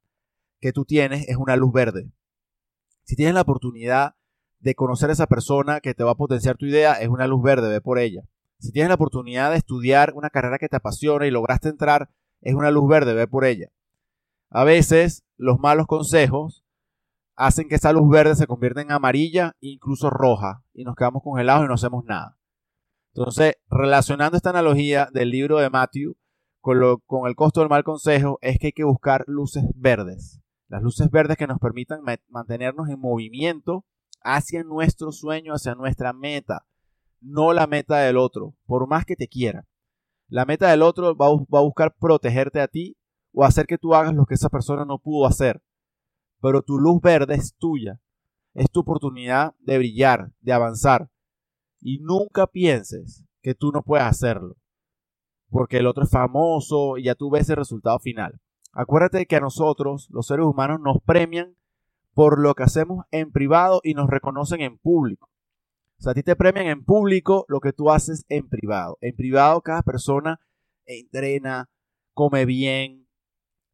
que 0.60 0.72
tú 0.72 0.84
tienes 0.84 1.28
es 1.28 1.36
una 1.36 1.56
luz 1.56 1.72
verde. 1.72 2.10
Si 3.02 3.16
tienes 3.16 3.34
la 3.34 3.42
oportunidad 3.42 4.14
de 4.60 4.74
conocer 4.74 5.10
a 5.10 5.12
esa 5.12 5.26
persona 5.26 5.80
que 5.80 5.94
te 5.94 6.04
va 6.04 6.12
a 6.12 6.16
potenciar 6.16 6.56
tu 6.56 6.66
idea, 6.66 6.94
es 6.94 7.08
una 7.08 7.26
luz 7.26 7.42
verde, 7.42 7.68
ve 7.68 7.80
por 7.80 7.98
ella. 7.98 8.22
Si 8.58 8.72
tienes 8.72 8.88
la 8.88 8.94
oportunidad 8.94 9.50
de 9.50 9.58
estudiar 9.58 10.12
una 10.14 10.30
carrera 10.30 10.58
que 10.58 10.68
te 10.68 10.76
apasiona 10.76 11.26
y 11.26 11.30
lograste 11.30 11.68
entrar, 11.68 12.08
es 12.40 12.54
una 12.54 12.70
luz 12.70 12.88
verde, 12.88 13.12
ve 13.12 13.26
por 13.26 13.44
ella. 13.44 13.68
A 14.48 14.64
veces 14.64 15.23
los 15.36 15.58
malos 15.58 15.86
consejos 15.86 16.64
hacen 17.36 17.68
que 17.68 17.74
esa 17.74 17.92
luz 17.92 18.08
verde 18.08 18.36
se 18.36 18.46
convierta 18.46 18.80
en 18.80 18.92
amarilla 18.92 19.56
e 19.60 19.68
incluso 19.68 20.10
roja 20.10 20.62
y 20.72 20.84
nos 20.84 20.94
quedamos 20.94 21.22
congelados 21.22 21.64
y 21.64 21.68
no 21.68 21.74
hacemos 21.74 22.04
nada. 22.04 22.38
Entonces, 23.14 23.54
relacionando 23.68 24.36
esta 24.36 24.50
analogía 24.50 25.08
del 25.12 25.30
libro 25.30 25.58
de 25.58 25.70
Matthew 25.70 26.16
con, 26.60 26.78
con 27.06 27.28
el 27.28 27.36
costo 27.36 27.60
del 27.60 27.68
mal 27.68 27.84
consejo, 27.84 28.38
es 28.40 28.58
que 28.58 28.68
hay 28.68 28.72
que 28.72 28.84
buscar 28.84 29.24
luces 29.26 29.64
verdes. 29.74 30.40
Las 30.68 30.82
luces 30.82 31.10
verdes 31.10 31.36
que 31.36 31.46
nos 31.46 31.58
permitan 31.58 32.00
mantenernos 32.28 32.88
en 32.88 32.98
movimiento 32.98 33.84
hacia 34.22 34.64
nuestro 34.64 35.12
sueño, 35.12 35.52
hacia 35.52 35.74
nuestra 35.74 36.12
meta, 36.12 36.66
no 37.20 37.52
la 37.52 37.66
meta 37.66 37.98
del 37.98 38.16
otro, 38.16 38.54
por 38.66 38.88
más 38.88 39.04
que 39.04 39.16
te 39.16 39.28
quiera. 39.28 39.66
La 40.28 40.44
meta 40.44 40.70
del 40.70 40.82
otro 40.82 41.16
va, 41.16 41.28
va 41.30 41.58
a 41.58 41.62
buscar 41.62 41.94
protegerte 41.94 42.60
a 42.60 42.68
ti 42.68 42.96
o 43.34 43.44
hacer 43.44 43.66
que 43.66 43.78
tú 43.78 43.94
hagas 43.94 44.14
lo 44.14 44.24
que 44.24 44.34
esa 44.34 44.48
persona 44.48 44.84
no 44.84 44.98
pudo 44.98 45.26
hacer. 45.26 45.62
Pero 46.40 46.62
tu 46.62 46.78
luz 46.78 47.00
verde 47.02 47.34
es 47.34 47.54
tuya. 47.56 48.00
Es 48.54 48.70
tu 48.70 48.80
oportunidad 48.80 49.54
de 49.58 49.78
brillar, 49.78 50.30
de 50.40 50.52
avanzar. 50.52 51.10
Y 51.80 51.98
nunca 51.98 52.46
pienses 52.46 53.24
que 53.42 53.54
tú 53.54 53.72
no 53.72 53.82
puedes 53.82 54.06
hacerlo. 54.06 54.56
Porque 55.50 55.78
el 55.78 55.86
otro 55.86 56.04
es 56.04 56.10
famoso 56.10 56.96
y 56.96 57.04
ya 57.04 57.14
tú 57.14 57.30
ves 57.30 57.50
el 57.50 57.56
resultado 57.56 57.98
final. 57.98 58.40
Acuérdate 58.72 59.26
que 59.26 59.36
a 59.36 59.40
nosotros, 59.40 60.08
los 60.10 60.26
seres 60.26 60.46
humanos, 60.46 60.80
nos 60.80 60.98
premian 61.04 61.56
por 62.12 62.40
lo 62.40 62.54
que 62.54 62.62
hacemos 62.62 63.04
en 63.10 63.32
privado 63.32 63.80
y 63.82 63.94
nos 63.94 64.08
reconocen 64.08 64.60
en 64.60 64.78
público. 64.78 65.28
O 65.98 66.02
sea, 66.02 66.12
a 66.12 66.14
ti 66.14 66.22
te 66.22 66.36
premian 66.36 66.66
en 66.66 66.84
público 66.84 67.44
lo 67.48 67.60
que 67.60 67.72
tú 67.72 67.90
haces 67.90 68.24
en 68.28 68.48
privado. 68.48 68.98
En 69.00 69.14
privado 69.16 69.60
cada 69.62 69.82
persona 69.82 70.40
entrena, 70.86 71.68
come 72.12 72.44
bien, 72.44 73.03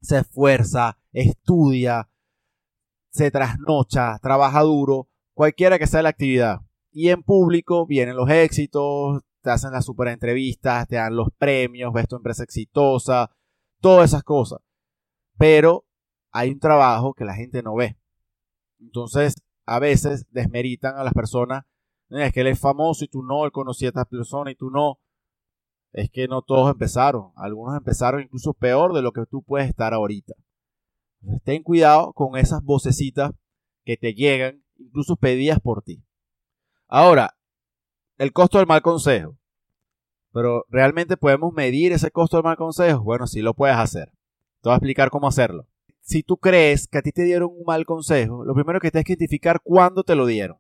se 0.01 0.19
esfuerza, 0.19 0.99
estudia, 1.13 2.09
se 3.11 3.31
trasnocha, 3.31 4.19
trabaja 4.21 4.63
duro, 4.63 5.09
cualquiera 5.35 5.79
que 5.79 5.87
sea 5.87 6.03
la 6.03 6.11
actividad. 6.11 6.61
Y 6.93 7.11
en 7.11 7.23
público 7.23 7.87
vienen 7.87 8.17
los 8.17 8.29
éxitos, 8.31 9.23
te 9.43 9.51
hacen 9.51 9.73
las 9.73 9.85
super 9.85 10.09
entrevistas, 10.09 10.89
te 10.89 10.97
dan 10.97 11.17
los 11.17 11.29
premios, 11.39 11.93
ves 11.93 12.09
tu 12.09 12.17
empresa 12.17 12.43
exitosa, 12.43 13.31
todas 13.81 14.11
esas 14.11 14.23
cosas. 14.23 14.61
Pero 15.39 15.87
hay 16.33 16.51
un 16.51 16.61
trabajo 16.61 17.15
que 17.15 17.25
la 17.25 17.35
gente 17.35 17.63
no 17.63 17.75
ve. 17.75 17.97
Entonces, 18.79 19.35
a 19.67 19.79
veces 19.79 20.27
desmeritan 20.31 20.97
a 20.97 21.05
las 21.05 21.15
personas. 21.15 21.65
Es 22.09 22.33
que 22.33 22.41
él 22.41 22.49
es 22.49 22.59
famoso 22.59 23.05
y 23.05 23.09
tú 23.09 23.23
no, 23.23 23.45
él 23.45 23.53
conocía 23.53 23.89
a 23.89 23.91
esta 23.91 24.05
persona 24.05 24.51
y 24.51 24.57
tú 24.57 24.71
no 24.71 24.99
es 25.93 26.11
que 26.11 26.29
no 26.29 26.43
todos 26.43 26.71
empezaron. 26.71 27.33
Algunos 27.37 27.77
empezaron 27.77 28.23
incluso 28.23 28.55
peor 28.55 28.93
de 28.95 29.03
lo 29.03 29.13
que 29.13 29.27
tú 29.27 29.43
puedes 29.43 29.69
estar 29.69 29.95
ahorita. 29.95 30.35
ten 31.45 31.63
cuidado 31.63 32.13
con 32.13 32.37
esas 32.37 32.63
vocecitas 32.63 33.33
que 33.85 33.97
te 33.97 34.15
llegan, 34.15 34.63
incluso 34.79 35.17
pedidas 35.17 35.61
por 35.61 35.83
ti. 35.83 36.03
Ahora, 36.89 37.37
el 38.19 38.33
costo 38.33 38.59
del 38.59 38.67
mal 38.67 38.83
consejo. 38.83 39.37
Pero 40.33 40.65
¿realmente 40.69 41.17
podemos 41.17 41.53
medir 41.53 41.93
ese 41.93 42.11
costo 42.11 42.37
del 42.37 42.45
mal 42.45 42.57
consejo? 42.57 43.03
Bueno, 43.03 43.27
sí 43.27 43.41
lo 43.41 43.55
puedes 43.55 43.77
hacer. 43.77 44.13
Te 44.61 44.69
voy 44.69 44.73
a 44.73 44.77
explicar 44.77 45.11
cómo 45.11 45.27
hacerlo. 45.27 45.67
Si 46.01 46.23
tú 46.23 46.37
crees 46.37 46.87
que 46.87 46.99
a 46.99 47.03
ti 47.03 47.13
te 47.13 47.25
dieron 47.25 47.51
un 47.53 47.65
mal 47.65 47.85
consejo, 47.85 48.45
lo 48.45 48.55
primero 48.55 48.81
que 48.81 48.91
tienes 48.91 49.05
que 49.05 49.13
identificar 49.13 49.61
cuándo 49.63 50.03
te 50.05 50.15
lo 50.15 50.27
dieron. 50.27 50.59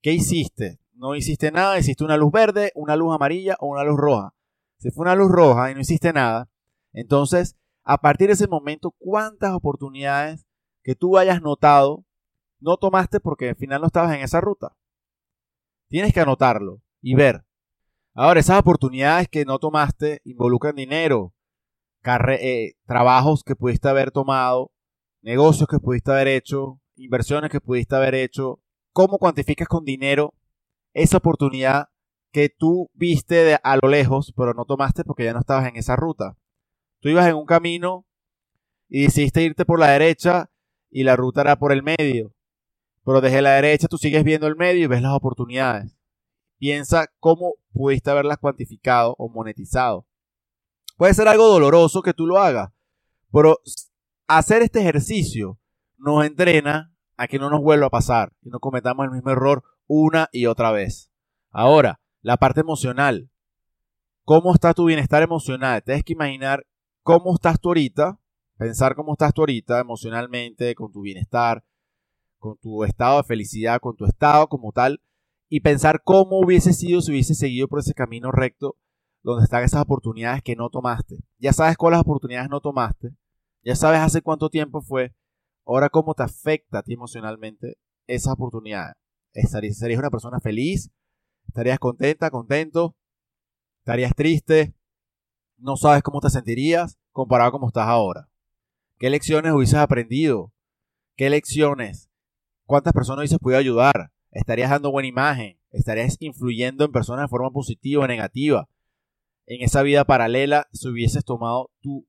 ¿Qué 0.00 0.12
hiciste? 0.12 0.78
No 0.94 1.14
hiciste 1.14 1.50
nada, 1.50 1.78
hiciste 1.78 2.04
una 2.04 2.16
luz 2.16 2.32
verde, 2.32 2.72
una 2.74 2.96
luz 2.96 3.14
amarilla 3.14 3.56
o 3.60 3.66
una 3.66 3.84
luz 3.84 3.98
roja. 3.98 4.34
Si 4.78 4.90
fue 4.90 5.02
una 5.02 5.14
luz 5.14 5.30
roja 5.30 5.70
y 5.70 5.74
no 5.74 5.80
hiciste 5.80 6.12
nada, 6.12 6.48
entonces, 6.92 7.56
a 7.82 7.98
partir 7.98 8.28
de 8.28 8.34
ese 8.34 8.48
momento, 8.48 8.94
¿cuántas 8.98 9.52
oportunidades 9.52 10.46
que 10.82 10.94
tú 10.94 11.18
hayas 11.18 11.42
notado 11.42 12.04
no 12.60 12.76
tomaste 12.76 13.20
porque 13.20 13.50
al 13.50 13.56
final 13.56 13.80
no 13.80 13.88
estabas 13.88 14.14
en 14.14 14.22
esa 14.22 14.40
ruta? 14.40 14.76
Tienes 15.88 16.14
que 16.14 16.20
anotarlo 16.20 16.80
y 17.02 17.14
ver. 17.14 17.44
Ahora, 18.14 18.40
esas 18.40 18.60
oportunidades 18.60 19.28
que 19.28 19.44
no 19.44 19.58
tomaste 19.58 20.20
involucran 20.24 20.76
dinero, 20.76 21.34
eh, 22.04 22.74
trabajos 22.86 23.42
que 23.42 23.56
pudiste 23.56 23.88
haber 23.88 24.12
tomado, 24.12 24.70
negocios 25.20 25.68
que 25.68 25.78
pudiste 25.78 26.12
haber 26.12 26.28
hecho, 26.28 26.80
inversiones 26.96 27.50
que 27.50 27.60
pudiste 27.60 27.96
haber 27.96 28.14
hecho. 28.14 28.60
¿Cómo 28.92 29.18
cuantificas 29.18 29.66
con 29.66 29.84
dinero 29.84 30.34
esa 30.92 31.16
oportunidad 31.16 31.88
que 32.34 32.48
tú 32.48 32.90
viste 32.94 33.60
a 33.62 33.76
lo 33.80 33.88
lejos, 33.88 34.34
pero 34.36 34.54
no 34.54 34.64
tomaste 34.64 35.04
porque 35.04 35.22
ya 35.22 35.32
no 35.32 35.38
estabas 35.38 35.68
en 35.68 35.76
esa 35.76 35.94
ruta. 35.94 36.36
Tú 36.98 37.08
ibas 37.08 37.28
en 37.28 37.36
un 37.36 37.46
camino 37.46 38.08
y 38.88 39.04
decidiste 39.04 39.44
irte 39.44 39.64
por 39.64 39.78
la 39.78 39.92
derecha 39.92 40.50
y 40.90 41.04
la 41.04 41.14
ruta 41.14 41.42
era 41.42 41.56
por 41.56 41.70
el 41.70 41.84
medio. 41.84 42.34
Pero 43.04 43.20
desde 43.20 43.40
la 43.40 43.52
derecha 43.52 43.86
tú 43.86 43.98
sigues 43.98 44.24
viendo 44.24 44.48
el 44.48 44.56
medio 44.56 44.82
y 44.82 44.86
ves 44.88 45.00
las 45.00 45.12
oportunidades. 45.12 45.96
Piensa 46.58 47.06
cómo 47.20 47.54
pudiste 47.72 48.10
haberlas 48.10 48.38
cuantificado 48.38 49.14
o 49.16 49.28
monetizado. 49.28 50.04
Puede 50.96 51.14
ser 51.14 51.28
algo 51.28 51.46
doloroso 51.46 52.02
que 52.02 52.14
tú 52.14 52.26
lo 52.26 52.38
hagas, 52.38 52.72
pero 53.30 53.60
hacer 54.26 54.62
este 54.62 54.80
ejercicio 54.80 55.60
nos 55.98 56.26
entrena 56.26 56.92
a 57.16 57.28
que 57.28 57.38
no 57.38 57.48
nos 57.48 57.60
vuelva 57.60 57.86
a 57.86 57.90
pasar 57.90 58.32
y 58.42 58.50
no 58.50 58.58
cometamos 58.58 59.04
el 59.04 59.12
mismo 59.12 59.30
error 59.30 59.62
una 59.86 60.28
y 60.32 60.46
otra 60.46 60.72
vez. 60.72 61.12
Ahora, 61.52 62.00
la 62.24 62.38
parte 62.38 62.60
emocional. 62.62 63.30
¿Cómo 64.24 64.54
está 64.54 64.72
tu 64.72 64.86
bienestar 64.86 65.22
emocional? 65.22 65.82
Tienes 65.84 66.04
que 66.04 66.14
imaginar 66.14 66.66
cómo 67.02 67.34
estás 67.34 67.60
tú 67.60 67.68
ahorita, 67.68 68.18
pensar 68.56 68.94
cómo 68.94 69.12
estás 69.12 69.34
tú 69.34 69.42
ahorita 69.42 69.78
emocionalmente, 69.78 70.74
con 70.74 70.90
tu 70.90 71.02
bienestar, 71.02 71.62
con 72.38 72.56
tu 72.56 72.82
estado 72.82 73.18
de 73.18 73.24
felicidad, 73.24 73.78
con 73.78 73.94
tu 73.94 74.06
estado 74.06 74.48
como 74.48 74.72
tal, 74.72 75.02
y 75.50 75.60
pensar 75.60 76.00
cómo 76.02 76.40
hubiese 76.40 76.72
sido 76.72 77.02
si 77.02 77.12
hubiese 77.12 77.34
seguido 77.34 77.68
por 77.68 77.80
ese 77.80 77.92
camino 77.92 78.32
recto 78.32 78.78
donde 79.22 79.44
están 79.44 79.62
esas 79.62 79.82
oportunidades 79.82 80.42
que 80.42 80.56
no 80.56 80.70
tomaste. 80.70 81.18
Ya 81.38 81.52
sabes 81.52 81.76
cuáles 81.76 82.00
oportunidades 82.00 82.48
no 82.48 82.62
tomaste, 82.62 83.10
ya 83.62 83.76
sabes 83.76 84.00
hace 84.00 84.22
cuánto 84.22 84.48
tiempo 84.48 84.80
fue, 84.80 85.14
ahora 85.66 85.90
cómo 85.90 86.14
te 86.14 86.22
afecta 86.22 86.78
a 86.78 86.82
ti 86.82 86.94
emocionalmente 86.94 87.76
esas 88.06 88.32
oportunidades. 88.32 88.96
¿Serías 89.34 89.98
una 89.98 90.10
persona 90.10 90.40
feliz? 90.40 90.90
¿Estarías 91.48 91.78
contenta, 91.78 92.30
contento? 92.30 92.96
¿Estarías 93.78 94.14
triste? 94.14 94.74
¿No 95.56 95.76
sabes 95.76 96.02
cómo 96.02 96.20
te 96.20 96.30
sentirías 96.30 96.98
comparado 97.12 97.48
a 97.48 97.52
cómo 97.52 97.68
estás 97.68 97.86
ahora? 97.86 98.28
¿Qué 98.98 99.10
lecciones 99.10 99.52
hubieses 99.52 99.76
aprendido? 99.76 100.52
¿Qué 101.16 101.30
lecciones? 101.30 102.10
¿Cuántas 102.64 102.92
personas 102.92 103.20
hubieses 103.20 103.38
podido 103.38 103.58
ayudar? 103.58 104.10
¿Estarías 104.30 104.70
dando 104.70 104.90
buena 104.90 105.08
imagen? 105.08 105.60
¿Estarías 105.70 106.16
influyendo 106.20 106.84
en 106.84 106.92
personas 106.92 107.24
de 107.24 107.28
forma 107.28 107.50
positiva 107.50 108.04
o 108.04 108.08
negativa? 108.08 108.68
En 109.46 109.62
esa 109.62 109.82
vida 109.82 110.04
paralela, 110.04 110.66
si 110.72 110.88
hubieses 110.88 111.24
tomado 111.24 111.70
tu, 111.80 112.06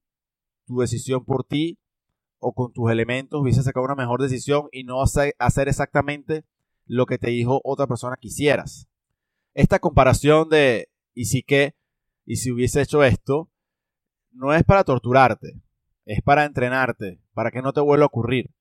decisión 0.67 1.23
por 1.25 1.43
ti 1.43 1.77
o 2.39 2.53
con 2.53 2.73
tus 2.73 2.89
elementos, 2.89 3.41
hubieses 3.41 3.65
sacado 3.65 3.85
una 3.85 3.95
mejor 3.95 4.21
decisión 4.21 4.69
y 4.71 4.85
no 4.85 5.03
hacer 5.03 5.67
exactamente 5.67 6.45
lo 6.85 7.05
que 7.05 7.17
te 7.17 7.29
dijo 7.29 7.61
otra 7.63 7.85
persona 7.85 8.17
quisieras 8.19 8.87
esta 9.55 9.79
comparación 9.79 10.50
de 10.50 10.89
y 11.15 11.25
si 11.25 11.41
que 11.41 11.75
y 12.25 12.35
si 12.35 12.51
hubiese 12.51 12.81
hecho 12.81 13.03
esto 13.03 13.50
no 14.31 14.53
es 14.53 14.63
para 14.63 14.83
torturarte, 14.83 15.62
es 16.05 16.21
para 16.21 16.43
entrenarte, 16.43 17.21
para 17.33 17.51
que 17.51 17.62
no 17.62 17.71
te 17.71 17.79
vuelva 17.79 18.03
a 18.03 18.07
ocurrir. 18.07 18.51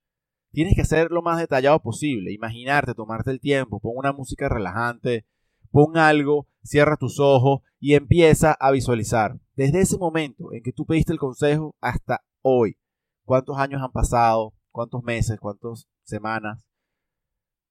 Tienes 0.52 0.76
que 0.76 0.84
ser 0.84 1.10
lo 1.10 1.20
más 1.20 1.38
detallado 1.38 1.80
posible, 1.82 2.32
imaginarte, 2.32 2.94
tomarte 2.94 3.32
el 3.32 3.40
tiempo, 3.40 3.80
pon 3.80 3.94
una 3.96 4.12
música 4.12 4.48
relajante, 4.48 5.26
pon 5.72 5.96
algo, 5.96 6.46
cierra 6.62 6.96
tus 6.96 7.18
ojos 7.18 7.62
y 7.80 7.94
empieza 7.94 8.52
a 8.52 8.70
visualizar. 8.70 9.40
Desde 9.56 9.80
ese 9.80 9.98
momento 9.98 10.52
en 10.52 10.62
que 10.62 10.72
tú 10.72 10.86
pediste 10.86 11.12
el 11.12 11.18
consejo 11.18 11.74
hasta 11.80 12.24
hoy, 12.40 12.78
cuántos 13.24 13.58
años 13.58 13.82
han 13.82 13.90
pasado, 13.90 14.54
cuántos 14.70 15.02
meses, 15.02 15.40
cuántas 15.40 15.88
semanas, 16.04 16.68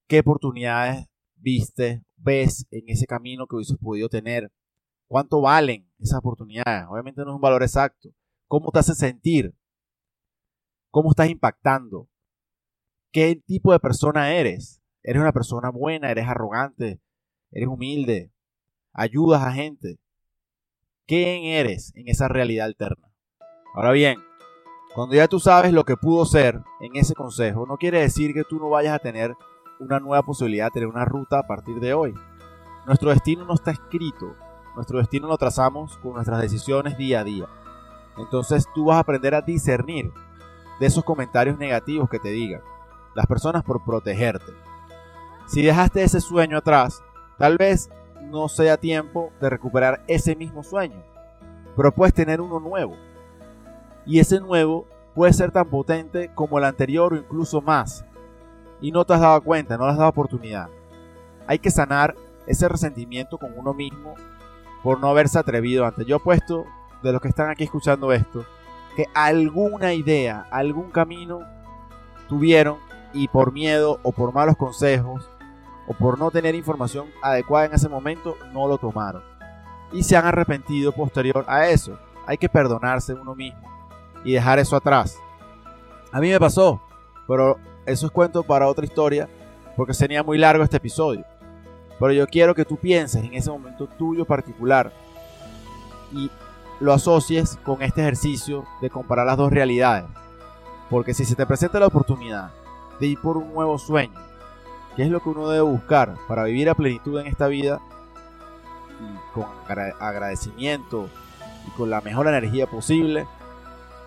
qué 0.08 0.20
oportunidades 0.20 1.06
viste, 1.44 2.02
ves 2.16 2.66
en 2.70 2.88
ese 2.88 3.06
camino 3.06 3.46
que 3.46 3.56
hubieses 3.56 3.76
podido 3.76 4.08
tener, 4.08 4.50
cuánto 5.06 5.42
valen 5.42 5.88
esas 5.98 6.18
oportunidades. 6.18 6.86
Obviamente 6.88 7.22
no 7.22 7.30
es 7.30 7.34
un 7.36 7.40
valor 7.40 7.62
exacto. 7.62 8.08
¿Cómo 8.48 8.72
te 8.72 8.78
hace 8.80 8.94
sentir? 8.94 9.54
¿Cómo 10.90 11.10
estás 11.10 11.28
impactando? 11.28 12.08
¿Qué 13.12 13.36
tipo 13.46 13.72
de 13.72 13.78
persona 13.78 14.32
eres? 14.34 14.80
¿Eres 15.02 15.20
una 15.20 15.32
persona 15.32 15.70
buena? 15.70 16.10
¿Eres 16.10 16.26
arrogante? 16.26 17.00
¿Eres 17.52 17.68
humilde? 17.68 18.32
¿Ayudas 18.92 19.42
a 19.42 19.52
gente? 19.52 19.98
¿Quién 21.06 21.44
eres 21.44 21.92
en 21.94 22.08
esa 22.08 22.26
realidad 22.28 22.66
alterna? 22.66 23.12
Ahora 23.74 23.92
bien, 23.92 24.16
cuando 24.94 25.14
ya 25.14 25.28
tú 25.28 25.38
sabes 25.38 25.72
lo 25.72 25.84
que 25.84 25.96
pudo 25.96 26.24
ser 26.24 26.62
en 26.80 26.96
ese 26.96 27.14
consejo, 27.14 27.66
no 27.66 27.76
quiere 27.76 28.00
decir 28.00 28.32
que 28.32 28.44
tú 28.44 28.56
no 28.58 28.70
vayas 28.70 28.94
a 28.94 29.00
tener 29.00 29.34
una 29.84 30.00
nueva 30.00 30.22
posibilidad 30.22 30.66
de 30.66 30.72
tener 30.72 30.88
una 30.88 31.04
ruta 31.04 31.38
a 31.38 31.46
partir 31.46 31.80
de 31.80 31.94
hoy. 31.94 32.14
Nuestro 32.86 33.10
destino 33.10 33.44
no 33.44 33.54
está 33.54 33.70
escrito, 33.70 34.34
nuestro 34.74 34.98
destino 34.98 35.28
lo 35.28 35.38
trazamos 35.38 35.96
con 35.98 36.14
nuestras 36.14 36.40
decisiones 36.40 36.96
día 36.96 37.20
a 37.20 37.24
día. 37.24 37.46
Entonces 38.16 38.66
tú 38.74 38.86
vas 38.86 38.96
a 38.96 39.00
aprender 39.00 39.34
a 39.34 39.42
discernir 39.42 40.12
de 40.80 40.86
esos 40.86 41.04
comentarios 41.04 41.58
negativos 41.58 42.08
que 42.08 42.18
te 42.18 42.30
digan 42.30 42.60
las 43.14 43.26
personas 43.26 43.62
por 43.62 43.84
protegerte. 43.84 44.52
Si 45.46 45.62
dejaste 45.62 46.02
ese 46.02 46.20
sueño 46.20 46.58
atrás, 46.58 47.02
tal 47.38 47.56
vez 47.56 47.90
no 48.22 48.48
sea 48.48 48.76
tiempo 48.76 49.30
de 49.40 49.50
recuperar 49.50 50.02
ese 50.08 50.34
mismo 50.34 50.62
sueño, 50.62 51.02
pero 51.76 51.92
puedes 51.92 52.14
tener 52.14 52.40
uno 52.40 52.60
nuevo. 52.60 52.96
Y 54.06 54.18
ese 54.18 54.40
nuevo 54.40 54.86
puede 55.14 55.32
ser 55.32 55.52
tan 55.52 55.68
potente 55.68 56.30
como 56.34 56.58
el 56.58 56.64
anterior 56.64 57.12
o 57.12 57.16
incluso 57.16 57.60
más. 57.60 58.04
Y 58.80 58.92
no 58.92 59.04
te 59.04 59.14
has 59.14 59.20
dado 59.20 59.40
cuenta, 59.42 59.76
no 59.76 59.86
le 59.86 59.92
has 59.92 59.98
dado 59.98 60.10
oportunidad. 60.10 60.68
Hay 61.46 61.58
que 61.58 61.70
sanar 61.70 62.14
ese 62.46 62.68
resentimiento 62.68 63.38
con 63.38 63.52
uno 63.56 63.72
mismo 63.74 64.14
por 64.82 65.00
no 65.00 65.08
haberse 65.08 65.38
atrevido 65.38 65.86
antes. 65.86 66.06
Yo 66.06 66.16
apuesto 66.16 66.66
de 67.02 67.12
los 67.12 67.20
que 67.20 67.28
están 67.28 67.50
aquí 67.50 67.64
escuchando 67.64 68.12
esto, 68.12 68.44
que 68.96 69.06
alguna 69.14 69.94
idea, 69.94 70.46
algún 70.50 70.90
camino 70.90 71.40
tuvieron 72.28 72.78
y 73.12 73.28
por 73.28 73.52
miedo 73.52 74.00
o 74.02 74.12
por 74.12 74.32
malos 74.32 74.56
consejos 74.56 75.28
o 75.86 75.94
por 75.94 76.18
no 76.18 76.30
tener 76.30 76.54
información 76.54 77.08
adecuada 77.22 77.66
en 77.66 77.74
ese 77.74 77.88
momento 77.88 78.36
no 78.52 78.66
lo 78.66 78.78
tomaron. 78.78 79.22
Y 79.92 80.02
se 80.02 80.16
han 80.16 80.26
arrepentido 80.26 80.92
posterior 80.92 81.44
a 81.46 81.68
eso. 81.68 81.98
Hay 82.26 82.38
que 82.38 82.48
perdonarse 82.48 83.14
uno 83.14 83.34
mismo 83.34 83.62
y 84.24 84.32
dejar 84.32 84.58
eso 84.58 84.76
atrás. 84.76 85.18
A 86.10 86.20
mí 86.20 86.30
me 86.30 86.40
pasó, 86.40 86.80
pero 87.26 87.58
eso 87.86 88.06
es 88.06 88.12
cuento 88.12 88.42
para 88.42 88.68
otra 88.68 88.84
historia 88.84 89.28
porque 89.76 89.94
sería 89.94 90.22
muy 90.22 90.38
largo 90.38 90.64
este 90.64 90.76
episodio. 90.76 91.24
Pero 91.98 92.12
yo 92.12 92.26
quiero 92.26 92.54
que 92.54 92.64
tú 92.64 92.76
pienses 92.76 93.22
en 93.24 93.34
ese 93.34 93.50
momento 93.50 93.86
tuyo 93.86 94.24
particular 94.24 94.92
y 96.12 96.30
lo 96.80 96.92
asocies 96.92 97.56
con 97.64 97.82
este 97.82 98.00
ejercicio 98.00 98.64
de 98.80 98.90
comparar 98.90 99.26
las 99.26 99.36
dos 99.36 99.52
realidades. 99.52 100.04
Porque 100.90 101.14
si 101.14 101.24
se 101.24 101.34
te 101.34 101.46
presenta 101.46 101.80
la 101.80 101.86
oportunidad 101.86 102.50
de 103.00 103.06
ir 103.06 103.20
por 103.20 103.36
un 103.36 103.52
nuevo 103.52 103.78
sueño, 103.78 104.18
que 104.96 105.02
es 105.02 105.10
lo 105.10 105.20
que 105.20 105.30
uno 105.30 105.48
debe 105.48 105.62
buscar 105.62 106.14
para 106.28 106.44
vivir 106.44 106.68
a 106.68 106.74
plenitud 106.74 107.18
en 107.20 107.26
esta 107.26 107.46
vida, 107.46 107.80
y 109.00 109.34
con 109.34 109.46
agradecimiento 110.00 111.08
y 111.66 111.70
con 111.70 111.90
la 111.90 112.00
mejor 112.00 112.28
energía 112.28 112.66
posible, 112.66 113.26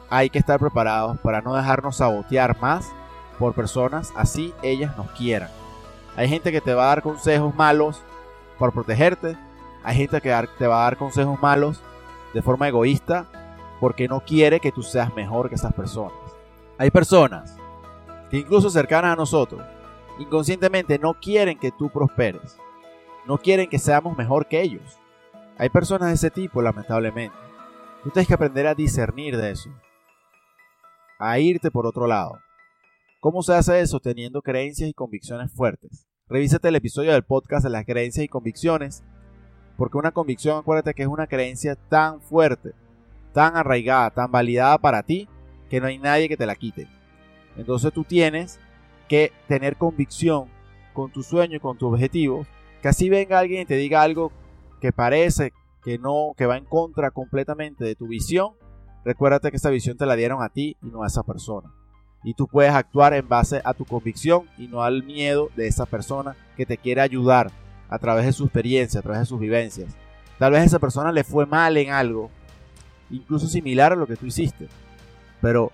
hay 0.10 0.30
que 0.30 0.40
estar 0.40 0.60
preparados 0.60 1.18
para 1.20 1.42
no 1.42 1.56
dejarnos 1.56 1.98
sabotear 1.98 2.60
más 2.62 2.90
por 3.38 3.54
personas 3.54 4.12
así 4.16 4.54
ellas 4.62 4.96
nos 4.98 5.10
quieran. 5.12 5.50
Hay 6.16 6.28
gente 6.28 6.52
que 6.52 6.62
te 6.62 6.74
va 6.74 6.86
a 6.86 6.88
dar 6.88 7.02
consejos 7.02 7.54
malos 7.56 8.02
por 8.58 8.74
protegerte, 8.74 9.38
hay 9.84 9.96
gente 9.96 10.20
que 10.20 10.48
te 10.58 10.68
va 10.68 10.82
a 10.82 10.84
dar 10.84 10.98
consejos 10.98 11.40
malos 11.42 11.82
de 12.34 12.42
forma 12.42 12.68
egoísta 12.68 13.26
porque 13.80 14.08
no 14.08 14.22
quiere 14.22 14.60
que 14.60 14.72
tú 14.72 14.82
seas 14.82 15.14
mejor 15.16 15.50
que 15.50 15.56
esas 15.56 15.74
personas. 15.74 16.18
Hay 16.78 16.92
personas 16.92 17.56
que 18.30 18.38
incluso 18.38 18.70
cercanas 18.70 19.14
a 19.14 19.16
nosotros, 19.16 19.62
inconscientemente 20.20 21.00
no 21.00 21.14
quieren 21.14 21.58
que 21.58 21.72
tú 21.72 21.90
prosperes. 21.90 22.58
No 23.26 23.38
quieren 23.38 23.70
que 23.70 23.80
seamos 23.80 24.18
mejor 24.18 24.48
que 24.48 24.62
ellos. 24.62 24.98
Hay 25.58 25.70
personas 25.70 26.10
de 26.10 26.16
ese 26.16 26.32
tipo, 26.32 26.62
lamentablemente. 26.62 27.36
Tú 28.04 28.10
tienes 28.10 28.28
que 28.28 28.34
aprender 28.34 28.68
a 28.68 28.76
discernir 28.76 29.36
de 29.36 29.52
eso. 29.52 29.70
A 31.20 31.40
irte 31.40 31.70
por 31.70 31.86
otro 31.86 32.08
lado. 32.08 32.40
¿Cómo 33.28 33.44
se 33.44 33.54
hace 33.54 33.82
eso? 33.82 34.00
Teniendo 34.00 34.42
creencias 34.42 34.90
y 34.90 34.94
convicciones 34.94 35.52
fuertes. 35.52 36.08
Revísate 36.30 36.70
el 36.70 36.78
episodio 36.78 37.12
del 37.12 37.26
podcast 37.26 37.66
de 37.66 37.70
las 37.70 37.84
creencias 37.84 38.24
y 38.24 38.30
convicciones 38.30 39.04
porque 39.76 39.98
una 39.98 40.14
convicción, 40.14 40.58
acuérdate 40.58 40.94
que 40.94 41.02
es 41.02 41.10
una 41.10 41.28
creencia 41.28 41.76
tan 41.76 42.22
fuerte, 42.22 42.72
tan 43.34 43.58
arraigada, 43.58 44.12
tan 44.12 44.32
validada 44.32 44.78
para 44.78 45.04
ti, 45.04 45.28
que 45.70 45.82
no 45.82 45.88
hay 45.88 45.98
nadie 45.98 46.30
que 46.30 46.38
te 46.38 46.46
la 46.46 46.56
quite. 46.56 46.88
Entonces 47.58 47.92
tú 47.92 48.06
tienes 48.06 48.62
que 49.10 49.34
tener 49.50 49.76
convicción 49.76 50.46
con 50.94 51.12
tu 51.12 51.22
sueño 51.22 51.58
y 51.58 51.60
con 51.60 51.78
tus 51.78 51.92
objetivos, 51.92 52.48
que 52.82 52.88
así 52.88 53.10
venga 53.10 53.40
alguien 53.40 53.64
y 53.64 53.66
te 53.66 53.76
diga 53.76 54.04
algo 54.04 54.32
que 54.80 54.94
parece 54.94 55.52
que 55.84 56.00
no, 56.00 56.34
que 56.38 56.46
va 56.46 56.56
en 56.56 56.64
contra 56.64 57.12
completamente 57.12 57.84
de 57.84 57.98
tu 57.98 58.08
visión, 58.08 58.54
recuérdate 59.04 59.52
que 59.52 59.58
esa 59.58 59.70
visión 59.70 59.98
te 59.98 60.06
la 60.06 60.16
dieron 60.16 60.42
a 60.42 60.48
ti 60.48 60.78
y 60.82 60.86
no 60.86 61.04
a 61.04 61.08
esa 61.08 61.24
persona. 61.24 61.74
Y 62.24 62.34
tú 62.34 62.48
puedes 62.48 62.74
actuar 62.74 63.14
en 63.14 63.28
base 63.28 63.62
a 63.64 63.74
tu 63.74 63.86
convicción 63.86 64.44
y 64.58 64.68
no 64.68 64.84
al 64.84 65.04
miedo 65.04 65.50
de 65.56 65.68
esa 65.68 65.86
persona 65.86 66.36
que 66.56 66.66
te 66.66 66.78
quiere 66.78 67.02
ayudar 67.02 67.52
a 67.90 68.00
través 68.00 68.26
de 68.26 68.34
su 68.34 68.44
experiencia, 68.44 69.00
a 69.00 69.04
través 69.04 69.22
de 69.22 69.26
sus 69.26 69.40
vivencias. 69.40 69.96
Tal 70.38 70.52
vez 70.52 70.66
esa 70.66 70.80
persona 70.80 71.12
le 71.12 71.24
fue 71.24 71.46
mal 71.46 71.78
en 71.78 71.92
algo, 71.92 72.30
incluso 73.10 73.48
similar 73.48 73.94
a 73.94 73.96
lo 73.96 74.08
que 74.08 74.18
tú 74.18 74.26
hiciste. 74.26 74.68
Pero 75.42 75.72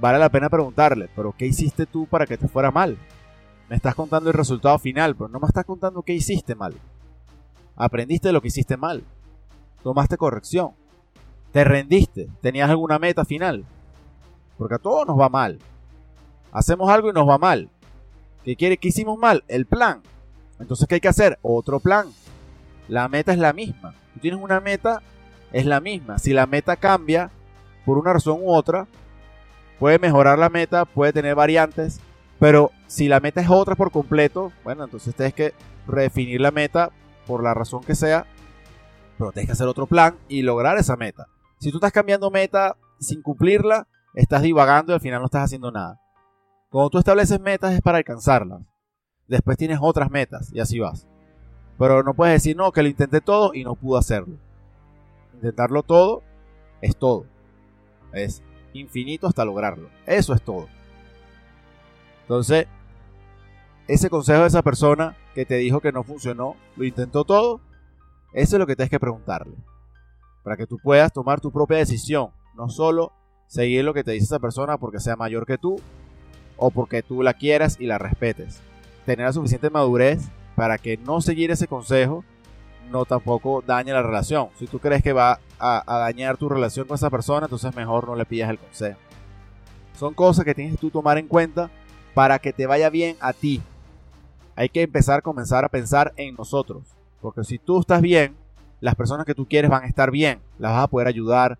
vale 0.00 0.18
la 0.18 0.28
pena 0.28 0.48
preguntarle, 0.48 1.08
pero 1.14 1.34
¿qué 1.36 1.46
hiciste 1.46 1.86
tú 1.86 2.06
para 2.06 2.26
que 2.26 2.36
te 2.36 2.48
fuera 2.48 2.70
mal? 2.70 2.98
Me 3.68 3.76
estás 3.76 3.94
contando 3.94 4.30
el 4.30 4.36
resultado 4.36 4.78
final, 4.78 5.14
pero 5.16 5.28
no 5.28 5.40
me 5.40 5.46
estás 5.46 5.64
contando 5.64 6.02
qué 6.02 6.12
hiciste 6.12 6.54
mal. 6.54 6.74
Aprendiste 7.76 8.32
lo 8.32 8.40
que 8.40 8.48
hiciste 8.48 8.76
mal. 8.76 9.04
Tomaste 9.82 10.16
corrección. 10.16 10.72
Te 11.52 11.64
rendiste. 11.64 12.28
Tenías 12.40 12.68
alguna 12.68 12.98
meta 12.98 13.24
final. 13.24 13.64
Porque 14.58 14.76
a 14.76 14.78
todos 14.78 15.06
nos 15.06 15.18
va 15.18 15.28
mal. 15.28 15.58
Hacemos 16.54 16.88
algo 16.88 17.10
y 17.10 17.12
nos 17.12 17.28
va 17.28 17.36
mal. 17.36 17.68
¿Qué 18.44 18.54
quiere? 18.54 18.76
¿Qué 18.76 18.88
hicimos 18.88 19.18
mal? 19.18 19.42
El 19.48 19.66
plan. 19.66 20.02
Entonces, 20.60 20.86
¿qué 20.86 20.94
hay 20.94 21.00
que 21.00 21.08
hacer? 21.08 21.36
Otro 21.42 21.80
plan. 21.80 22.06
La 22.86 23.08
meta 23.08 23.32
es 23.32 23.38
la 23.38 23.52
misma. 23.52 23.94
Tú 24.14 24.20
tienes 24.20 24.40
una 24.40 24.60
meta, 24.60 25.02
es 25.52 25.66
la 25.66 25.80
misma. 25.80 26.18
Si 26.18 26.32
la 26.32 26.46
meta 26.46 26.76
cambia 26.76 27.32
por 27.84 27.98
una 27.98 28.12
razón 28.12 28.38
u 28.40 28.54
otra, 28.54 28.86
puede 29.80 29.98
mejorar 29.98 30.38
la 30.38 30.48
meta, 30.48 30.84
puede 30.84 31.12
tener 31.12 31.34
variantes, 31.34 32.00
pero 32.38 32.70
si 32.86 33.08
la 33.08 33.18
meta 33.18 33.40
es 33.40 33.50
otra 33.50 33.74
por 33.74 33.90
completo, 33.90 34.52
bueno, 34.62 34.84
entonces 34.84 35.12
tienes 35.16 35.34
que 35.34 35.54
redefinir 35.88 36.40
la 36.40 36.52
meta 36.52 36.92
por 37.26 37.42
la 37.42 37.52
razón 37.52 37.82
que 37.82 37.96
sea, 37.96 38.26
pero 39.18 39.32
tienes 39.32 39.48
que 39.48 39.52
hacer 39.52 39.66
otro 39.66 39.86
plan 39.86 40.14
y 40.28 40.42
lograr 40.42 40.78
esa 40.78 40.94
meta. 40.96 41.26
Si 41.58 41.72
tú 41.72 41.78
estás 41.78 41.92
cambiando 41.92 42.30
meta 42.30 42.76
sin 43.00 43.22
cumplirla, 43.22 43.88
estás 44.14 44.42
divagando 44.42 44.92
y 44.92 44.94
al 44.94 45.00
final 45.00 45.18
no 45.18 45.26
estás 45.26 45.44
haciendo 45.44 45.72
nada. 45.72 46.00
Cuando 46.74 46.90
tú 46.90 46.98
estableces 46.98 47.38
metas 47.38 47.72
es 47.72 47.80
para 47.82 47.98
alcanzarlas 47.98 48.62
después 49.28 49.56
tienes 49.56 49.78
otras 49.80 50.10
metas 50.10 50.50
y 50.52 50.58
así 50.58 50.80
vas. 50.80 51.06
Pero 51.78 52.02
no 52.02 52.14
puedes 52.14 52.34
decir, 52.34 52.56
no, 52.56 52.72
que 52.72 52.82
lo 52.82 52.88
intenté 52.88 53.20
todo 53.20 53.54
y 53.54 53.62
no 53.62 53.76
pude 53.76 54.00
hacerlo. 54.00 54.34
Intentarlo 55.34 55.84
todo 55.84 56.24
es 56.80 56.96
todo. 56.96 57.26
Es 58.12 58.42
infinito 58.72 59.28
hasta 59.28 59.44
lograrlo. 59.44 59.88
Eso 60.04 60.34
es 60.34 60.42
todo. 60.42 60.66
Entonces, 62.22 62.66
ese 63.86 64.10
consejo 64.10 64.40
de 64.40 64.48
esa 64.48 64.62
persona 64.62 65.16
que 65.32 65.46
te 65.46 65.58
dijo 65.58 65.80
que 65.80 65.92
no 65.92 66.02
funcionó, 66.02 66.56
lo 66.74 66.84
intentó 66.84 67.24
todo, 67.24 67.60
eso 68.32 68.56
es 68.56 68.58
lo 68.58 68.66
que 68.66 68.74
tienes 68.74 68.90
que 68.90 68.98
preguntarle. 68.98 69.54
Para 70.42 70.56
que 70.56 70.66
tú 70.66 70.78
puedas 70.82 71.12
tomar 71.12 71.40
tu 71.40 71.52
propia 71.52 71.76
decisión. 71.76 72.32
No 72.56 72.68
solo 72.68 73.12
seguir 73.46 73.84
lo 73.84 73.94
que 73.94 74.02
te 74.02 74.10
dice 74.10 74.24
esa 74.24 74.40
persona 74.40 74.76
porque 74.76 74.98
sea 74.98 75.14
mayor 75.14 75.46
que 75.46 75.56
tú 75.56 75.76
o 76.56 76.70
porque 76.70 77.02
tú 77.02 77.22
la 77.22 77.34
quieras 77.34 77.76
y 77.78 77.86
la 77.86 77.98
respetes 77.98 78.60
tener 79.04 79.26
la 79.26 79.32
suficiente 79.32 79.70
madurez 79.70 80.28
para 80.56 80.78
que 80.78 80.96
no 80.96 81.20
seguir 81.20 81.50
ese 81.50 81.66
consejo 81.66 82.24
no 82.90 83.04
tampoco 83.04 83.62
dañe 83.66 83.92
la 83.92 84.02
relación. 84.02 84.48
Si 84.58 84.66
tú 84.66 84.78
crees 84.78 85.02
que 85.02 85.12
va 85.12 85.40
a, 85.58 85.82
dañar 85.86 86.36
tu 86.36 86.48
relación 86.48 86.86
con 86.86 86.96
esa 86.96 87.10
persona, 87.10 87.46
entonces 87.46 87.74
mejor 87.74 88.06
no 88.06 88.14
le 88.14 88.26
pidas 88.26 88.50
el 88.50 88.58
consejo. 88.58 88.98
Son 89.98 90.12
cosas 90.12 90.44
que 90.44 90.54
tienes 90.54 90.74
que 90.74 90.80
tú 90.80 90.90
tomar 90.90 91.16
en 91.18 91.26
cuenta 91.26 91.70
para 92.12 92.38
que 92.38 92.52
te 92.52 92.66
vaya 92.66 92.90
bien 92.90 93.16
a 93.20 93.32
ti. 93.32 93.62
Hay 94.54 94.68
que 94.68 94.82
empezar 94.82 95.20
a 95.20 95.22
comenzar 95.22 95.64
a 95.64 95.68
pensar 95.68 96.12
en 96.16 96.34
nosotros. 96.34 96.82
Porque 97.20 97.42
si 97.42 97.58
tú 97.58 97.80
estás 97.80 98.02
bien, 98.02 98.36
las 98.80 98.94
personas 98.94 99.24
que 99.24 99.34
tú 99.34 99.46
quieres 99.46 99.70
van 99.70 99.84
a 99.84 99.86
estar 99.86 100.10
bien. 100.10 100.40
Las 100.58 100.72
vas 100.72 100.84
a 100.84 100.88
poder 100.88 101.08
ayudar, 101.08 101.58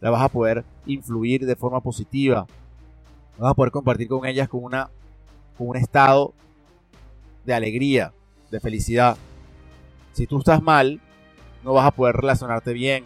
las 0.00 0.10
vas 0.10 0.22
a 0.22 0.28
poder 0.28 0.64
influir 0.84 1.46
de 1.46 1.56
forma 1.56 1.80
positiva. 1.80 2.46
Vas 3.38 3.50
a 3.50 3.54
poder 3.54 3.70
compartir 3.70 4.08
con 4.08 4.24
ellas 4.24 4.48
con, 4.48 4.64
una, 4.64 4.90
con 5.58 5.68
un 5.68 5.76
estado 5.76 6.34
de 7.44 7.54
alegría, 7.54 8.12
de 8.50 8.60
felicidad. 8.60 9.16
Si 10.12 10.26
tú 10.26 10.38
estás 10.38 10.62
mal, 10.62 11.00
no 11.62 11.74
vas 11.74 11.86
a 11.86 11.90
poder 11.90 12.16
relacionarte 12.16 12.72
bien. 12.72 13.04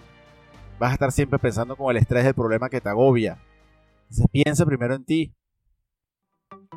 Vas 0.79 0.91
a 0.91 0.95
estar 0.95 1.13
siempre 1.13 1.39
pensando 1.39 1.77
con 1.77 1.91
el 1.91 1.97
estrés 1.97 2.25
del 2.25 2.35
problema 2.35 2.69
que 2.69 2.81
te 2.81 2.89
agobia. 2.89 3.39
Se 4.09 4.27
piensa 4.29 4.65
primero 4.65 4.95
en 4.95 5.05
ti. 5.05 5.35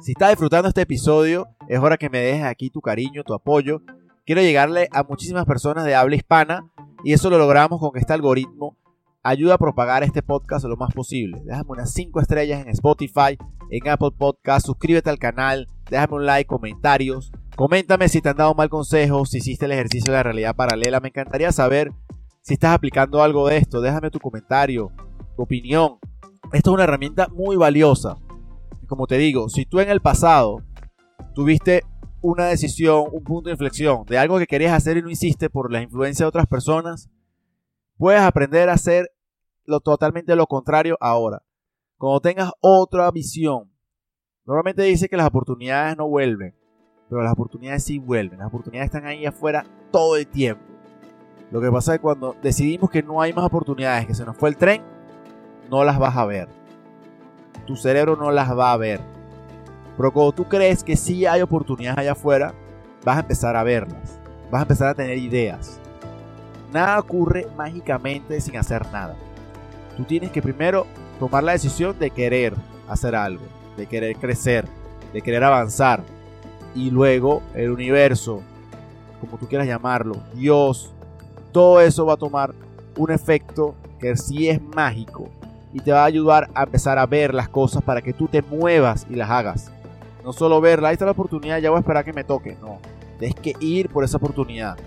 Si 0.01 0.13
estás 0.13 0.29
disfrutando 0.29 0.67
este 0.67 0.81
episodio, 0.81 1.47
es 1.67 1.79
hora 1.79 1.97
que 1.97 2.09
me 2.09 2.19
dejes 2.19 2.45
aquí 2.45 2.69
tu 2.69 2.81
cariño, 2.81 3.23
tu 3.23 3.33
apoyo. 3.33 3.81
Quiero 4.25 4.41
llegarle 4.41 4.87
a 4.91 5.03
muchísimas 5.03 5.45
personas 5.45 5.85
de 5.85 5.95
habla 5.95 6.15
hispana 6.15 6.69
y 7.03 7.13
eso 7.13 7.29
lo 7.29 7.37
logramos 7.37 7.79
con 7.79 7.91
este 7.97 8.13
algoritmo 8.13 8.77
ayuda 9.23 9.55
a 9.55 9.57
propagar 9.57 10.03
este 10.03 10.21
podcast 10.21 10.65
lo 10.65 10.75
más 10.75 10.93
posible. 10.93 11.41
Déjame 11.45 11.71
unas 11.71 11.93
5 11.93 12.19
estrellas 12.19 12.61
en 12.61 12.69
Spotify, 12.69 13.37
en 13.69 13.87
Apple 13.89 14.11
Podcast, 14.17 14.65
suscríbete 14.65 15.09
al 15.09 15.17
canal, 15.17 15.67
déjame 15.89 16.15
un 16.15 16.25
like, 16.25 16.47
comentarios. 16.47 17.31
Coméntame 17.55 18.09
si 18.09 18.21
te 18.21 18.29
han 18.29 18.37
dado 18.37 18.53
mal 18.53 18.69
consejo, 18.69 19.25
si 19.25 19.37
hiciste 19.37 19.65
el 19.65 19.71
ejercicio 19.71 20.11
de 20.11 20.17
la 20.17 20.23
realidad 20.23 20.55
paralela. 20.55 20.99
Me 20.99 21.07
encantaría 21.07 21.51
saber 21.51 21.91
si 22.41 22.55
estás 22.55 22.75
aplicando 22.75 23.23
algo 23.23 23.47
de 23.47 23.57
esto. 23.57 23.79
Déjame 23.79 24.11
tu 24.11 24.19
comentario, 24.19 24.91
tu 25.35 25.43
opinión. 25.43 25.99
Esto 26.51 26.71
es 26.71 26.73
una 26.73 26.83
herramienta 26.83 27.27
muy 27.29 27.55
valiosa. 27.55 28.17
Como 28.87 29.07
te 29.07 29.17
digo, 29.17 29.47
si 29.49 29.65
tú 29.65 29.79
en 29.79 29.89
el 29.89 30.01
pasado 30.01 30.57
tuviste 31.33 31.83
una 32.21 32.45
decisión, 32.45 33.05
un 33.11 33.23
punto 33.23 33.49
de 33.49 33.53
inflexión 33.53 34.03
de 34.05 34.17
algo 34.17 34.37
que 34.37 34.47
querías 34.47 34.73
hacer 34.73 34.97
y 34.97 35.01
no 35.01 35.09
hiciste 35.09 35.49
por 35.49 35.71
la 35.71 35.81
influencia 35.81 36.25
de 36.25 36.29
otras 36.29 36.47
personas, 36.47 37.09
puedes 37.97 38.21
aprender 38.21 38.69
a 38.69 38.73
hacer 38.73 39.12
lo 39.65 39.79
totalmente 39.79 40.35
lo 40.35 40.47
contrario 40.47 40.97
ahora. 40.99 41.43
Cuando 41.97 42.19
tengas 42.19 42.51
otra 42.59 43.09
visión, 43.11 43.71
normalmente 44.45 44.83
dice 44.83 45.07
que 45.07 45.17
las 45.17 45.27
oportunidades 45.27 45.97
no 45.97 46.07
vuelven, 46.07 46.55
pero 47.09 47.23
las 47.23 47.33
oportunidades 47.33 47.83
sí 47.83 47.99
vuelven. 47.99 48.39
Las 48.39 48.47
oportunidades 48.47 48.87
están 48.87 49.05
ahí 49.05 49.25
afuera 49.25 49.65
todo 49.91 50.17
el 50.17 50.27
tiempo. 50.27 50.63
Lo 51.51 51.61
que 51.61 51.71
pasa 51.71 51.93
es 51.93 51.99
que 51.99 52.01
cuando 52.01 52.35
decidimos 52.41 52.89
que 52.89 53.03
no 53.03 53.21
hay 53.21 53.31
más 53.31 53.45
oportunidades, 53.45 54.07
que 54.07 54.15
se 54.15 54.25
nos 54.25 54.35
fue 54.35 54.49
el 54.49 54.57
tren, 54.57 54.81
no 55.69 55.83
las 55.83 55.99
vas 55.99 56.17
a 56.17 56.25
ver. 56.25 56.49
Tu 57.67 57.75
cerebro 57.75 58.15
no 58.15 58.31
las 58.31 58.57
va 58.57 58.73
a 58.73 58.77
ver. 58.77 58.99
Pero 59.95 60.11
cuando 60.11 60.31
tú 60.31 60.45
crees 60.45 60.83
que 60.83 60.95
sí 60.95 61.25
hay 61.25 61.41
oportunidades 61.41 61.99
allá 61.99 62.13
afuera, 62.13 62.53
vas 63.05 63.17
a 63.17 63.21
empezar 63.21 63.55
a 63.55 63.63
verlas. 63.63 64.19
Vas 64.49 64.59
a 64.59 64.63
empezar 64.63 64.87
a 64.89 64.95
tener 64.95 65.17
ideas. 65.17 65.79
Nada 66.71 66.99
ocurre 66.99 67.47
mágicamente 67.55 68.41
sin 68.41 68.57
hacer 68.57 68.91
nada. 68.91 69.15
Tú 69.97 70.03
tienes 70.03 70.31
que 70.31 70.41
primero 70.41 70.87
tomar 71.19 71.43
la 71.43 71.51
decisión 71.51 71.97
de 71.99 72.09
querer 72.09 72.53
hacer 72.87 73.15
algo, 73.15 73.43
de 73.77 73.85
querer 73.85 74.15
crecer, 74.15 74.67
de 75.13 75.21
querer 75.21 75.43
avanzar. 75.43 76.03
Y 76.75 76.89
luego 76.89 77.43
el 77.53 77.69
universo, 77.69 78.41
como 79.21 79.37
tú 79.37 79.47
quieras 79.47 79.67
llamarlo, 79.67 80.17
Dios, 80.33 80.91
todo 81.51 81.79
eso 81.79 82.05
va 82.05 82.13
a 82.13 82.17
tomar 82.17 82.53
un 82.97 83.11
efecto 83.11 83.75
que 83.99 84.17
sí 84.17 84.49
es 84.49 84.61
mágico 84.61 85.29
y 85.71 85.79
te 85.79 85.91
va 85.91 86.01
a 86.01 86.05
ayudar 86.05 86.49
a 86.53 86.63
empezar 86.63 86.97
a 86.99 87.05
ver 87.05 87.33
las 87.33 87.49
cosas 87.49 87.83
para 87.83 88.01
que 88.01 88.13
tú 88.13 88.27
te 88.27 88.41
muevas 88.41 89.07
y 89.09 89.15
las 89.15 89.29
hagas. 89.29 89.71
No 90.23 90.33
solo 90.33 90.61
verla, 90.61 90.89
ahí 90.89 90.93
está 90.93 91.05
la 91.05 91.11
oportunidad, 91.11 91.59
ya 91.59 91.69
voy 91.69 91.77
a 91.77 91.81
esperar 91.81 92.05
que 92.05 92.13
me 92.13 92.23
toque. 92.23 92.57
No, 92.61 92.79
tienes 93.19 93.35
que 93.35 93.53
ir 93.59 93.89
por 93.89 94.03
esa 94.03 94.17
oportunidad. 94.17 94.77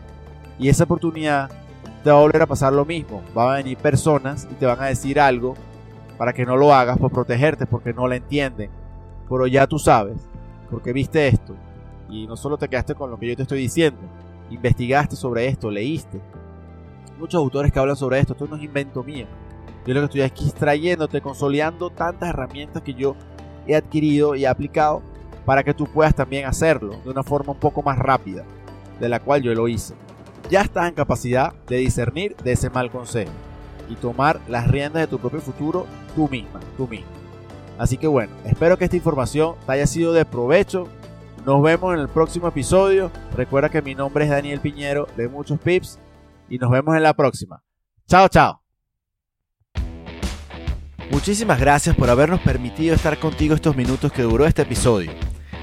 Y 0.58 0.68
esa 0.68 0.84
oportunidad 0.84 1.50
te 2.06 2.12
va 2.12 2.18
a 2.18 2.22
volver 2.22 2.42
a 2.42 2.46
pasar 2.46 2.72
lo 2.72 2.84
mismo. 2.84 3.20
Van 3.34 3.48
a 3.48 3.56
venir 3.56 3.76
personas 3.78 4.46
y 4.48 4.54
te 4.54 4.64
van 4.64 4.80
a 4.80 4.86
decir 4.86 5.18
algo 5.18 5.54
para 6.16 6.32
que 6.32 6.46
no 6.46 6.56
lo 6.56 6.72
hagas, 6.72 6.98
por 6.98 7.10
protegerte, 7.10 7.66
porque 7.66 7.92
no 7.92 8.06
la 8.06 8.14
entienden. 8.14 8.70
Pero 9.28 9.48
ya 9.48 9.66
tú 9.66 9.80
sabes, 9.80 10.16
porque 10.70 10.92
viste 10.92 11.26
esto. 11.26 11.56
Y 12.08 12.28
no 12.28 12.36
solo 12.36 12.58
te 12.58 12.68
quedaste 12.68 12.94
con 12.94 13.10
lo 13.10 13.18
que 13.18 13.26
yo 13.26 13.34
te 13.34 13.42
estoy 13.42 13.58
diciendo, 13.58 13.98
investigaste 14.50 15.16
sobre 15.16 15.48
esto, 15.48 15.68
leíste. 15.68 16.20
Muchos 17.18 17.40
autores 17.40 17.72
que 17.72 17.80
hablan 17.80 17.96
sobre 17.96 18.20
esto, 18.20 18.34
esto 18.34 18.46
no 18.46 18.54
es 18.54 18.62
invento 18.62 19.02
mío. 19.02 19.26
Yo 19.84 19.92
lo 19.92 19.98
que 20.02 20.06
estoy 20.06 20.20
aquí 20.20 20.44
extrayéndote, 20.44 21.20
consolidando 21.20 21.90
tantas 21.90 22.28
herramientas 22.28 22.84
que 22.84 22.94
yo 22.94 23.16
he 23.66 23.74
adquirido 23.74 24.36
y 24.36 24.44
he 24.44 24.46
aplicado 24.46 25.02
para 25.44 25.64
que 25.64 25.74
tú 25.74 25.86
puedas 25.86 26.14
también 26.14 26.46
hacerlo 26.46 27.00
de 27.02 27.10
una 27.10 27.24
forma 27.24 27.54
un 27.54 27.58
poco 27.58 27.82
más 27.82 27.98
rápida, 27.98 28.44
de 29.00 29.08
la 29.08 29.18
cual 29.18 29.42
yo 29.42 29.52
lo 29.54 29.66
hice 29.66 30.05
ya 30.48 30.62
estás 30.62 30.88
en 30.88 30.94
capacidad 30.94 31.54
de 31.68 31.76
discernir 31.76 32.37
de 32.37 32.52
ese 32.52 32.70
mal 32.70 32.90
consejo 32.90 33.32
y 33.88 33.94
tomar 33.94 34.40
las 34.48 34.68
riendas 34.68 35.02
de 35.02 35.06
tu 35.06 35.18
propio 35.18 35.40
futuro 35.40 35.87
tú 36.14 36.28
misma, 36.28 36.61
tú 36.76 36.88
mismo. 36.88 37.06
Así 37.78 37.96
que 37.96 38.06
bueno, 38.06 38.32
espero 38.44 38.78
que 38.78 38.85
esta 38.85 38.96
información 38.96 39.54
te 39.66 39.72
haya 39.72 39.87
sido 39.87 40.12
de 40.12 40.24
provecho. 40.24 40.88
Nos 41.44 41.62
vemos 41.62 41.94
en 41.94 42.00
el 42.00 42.09
próximo 42.09 42.48
episodio. 42.48 43.11
Recuerda 43.37 43.68
que 43.68 43.82
mi 43.82 43.94
nombre 43.94 44.24
es 44.24 44.30
Daniel 44.30 44.61
Piñero 44.61 45.06
de 45.16 45.28
Muchos 45.28 45.61
Pips 45.61 45.98
y 46.48 46.59
nos 46.59 46.70
vemos 46.70 46.96
en 46.96 47.02
la 47.02 47.14
próxima. 47.14 47.62
Chao, 48.09 48.28
chao. 48.28 48.62
Muchísimas 51.11 51.61
gracias 51.61 51.94
por 51.94 52.11
habernos 52.11 52.40
permitido 52.40 52.94
estar 52.94 53.18
contigo 53.18 53.54
estos 53.54 53.76
minutos 53.76 54.11
que 54.11 54.22
duró 54.22 54.44
este 54.46 54.62
episodio. 54.62 55.12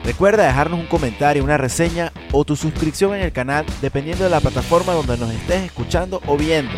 Recuerda 0.03 0.45
dejarnos 0.45 0.79
un 0.79 0.87
comentario, 0.87 1.43
una 1.43 1.57
reseña 1.57 2.11
o 2.31 2.43
tu 2.43 2.55
suscripción 2.55 3.15
en 3.15 3.21
el 3.21 3.31
canal 3.31 3.65
dependiendo 3.81 4.25
de 4.25 4.29
la 4.29 4.41
plataforma 4.41 4.93
donde 4.93 5.17
nos 5.17 5.31
estés 5.31 5.63
escuchando 5.63 6.21
o 6.27 6.37
viendo. 6.37 6.73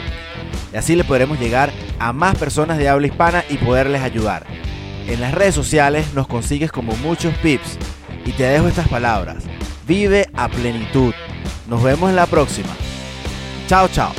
Y 0.71 0.77
así 0.77 0.95
le 0.95 1.03
podremos 1.03 1.39
llegar 1.39 1.71
a 1.99 2.13
más 2.13 2.37
personas 2.37 2.77
de 2.77 2.87
habla 2.87 3.07
hispana 3.07 3.43
y 3.49 3.57
poderles 3.57 4.01
ayudar. 4.01 4.45
En 5.07 5.21
las 5.21 5.33
redes 5.33 5.55
sociales 5.55 6.13
nos 6.13 6.27
consigues 6.27 6.71
como 6.71 6.95
muchos 6.97 7.33
pips. 7.37 7.77
Y 8.25 8.31
te 8.31 8.43
dejo 8.43 8.67
estas 8.67 8.87
palabras. 8.87 9.43
Vive 9.87 10.27
a 10.33 10.47
plenitud. 10.47 11.13
Nos 11.67 11.83
vemos 11.83 12.09
en 12.09 12.15
la 12.15 12.25
próxima. 12.25 12.69
Chao, 13.67 13.87
chao. 13.87 14.11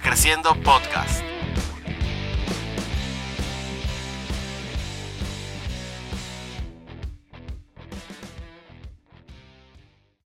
Creciendo 0.00 0.54
Podcast. 0.62 1.29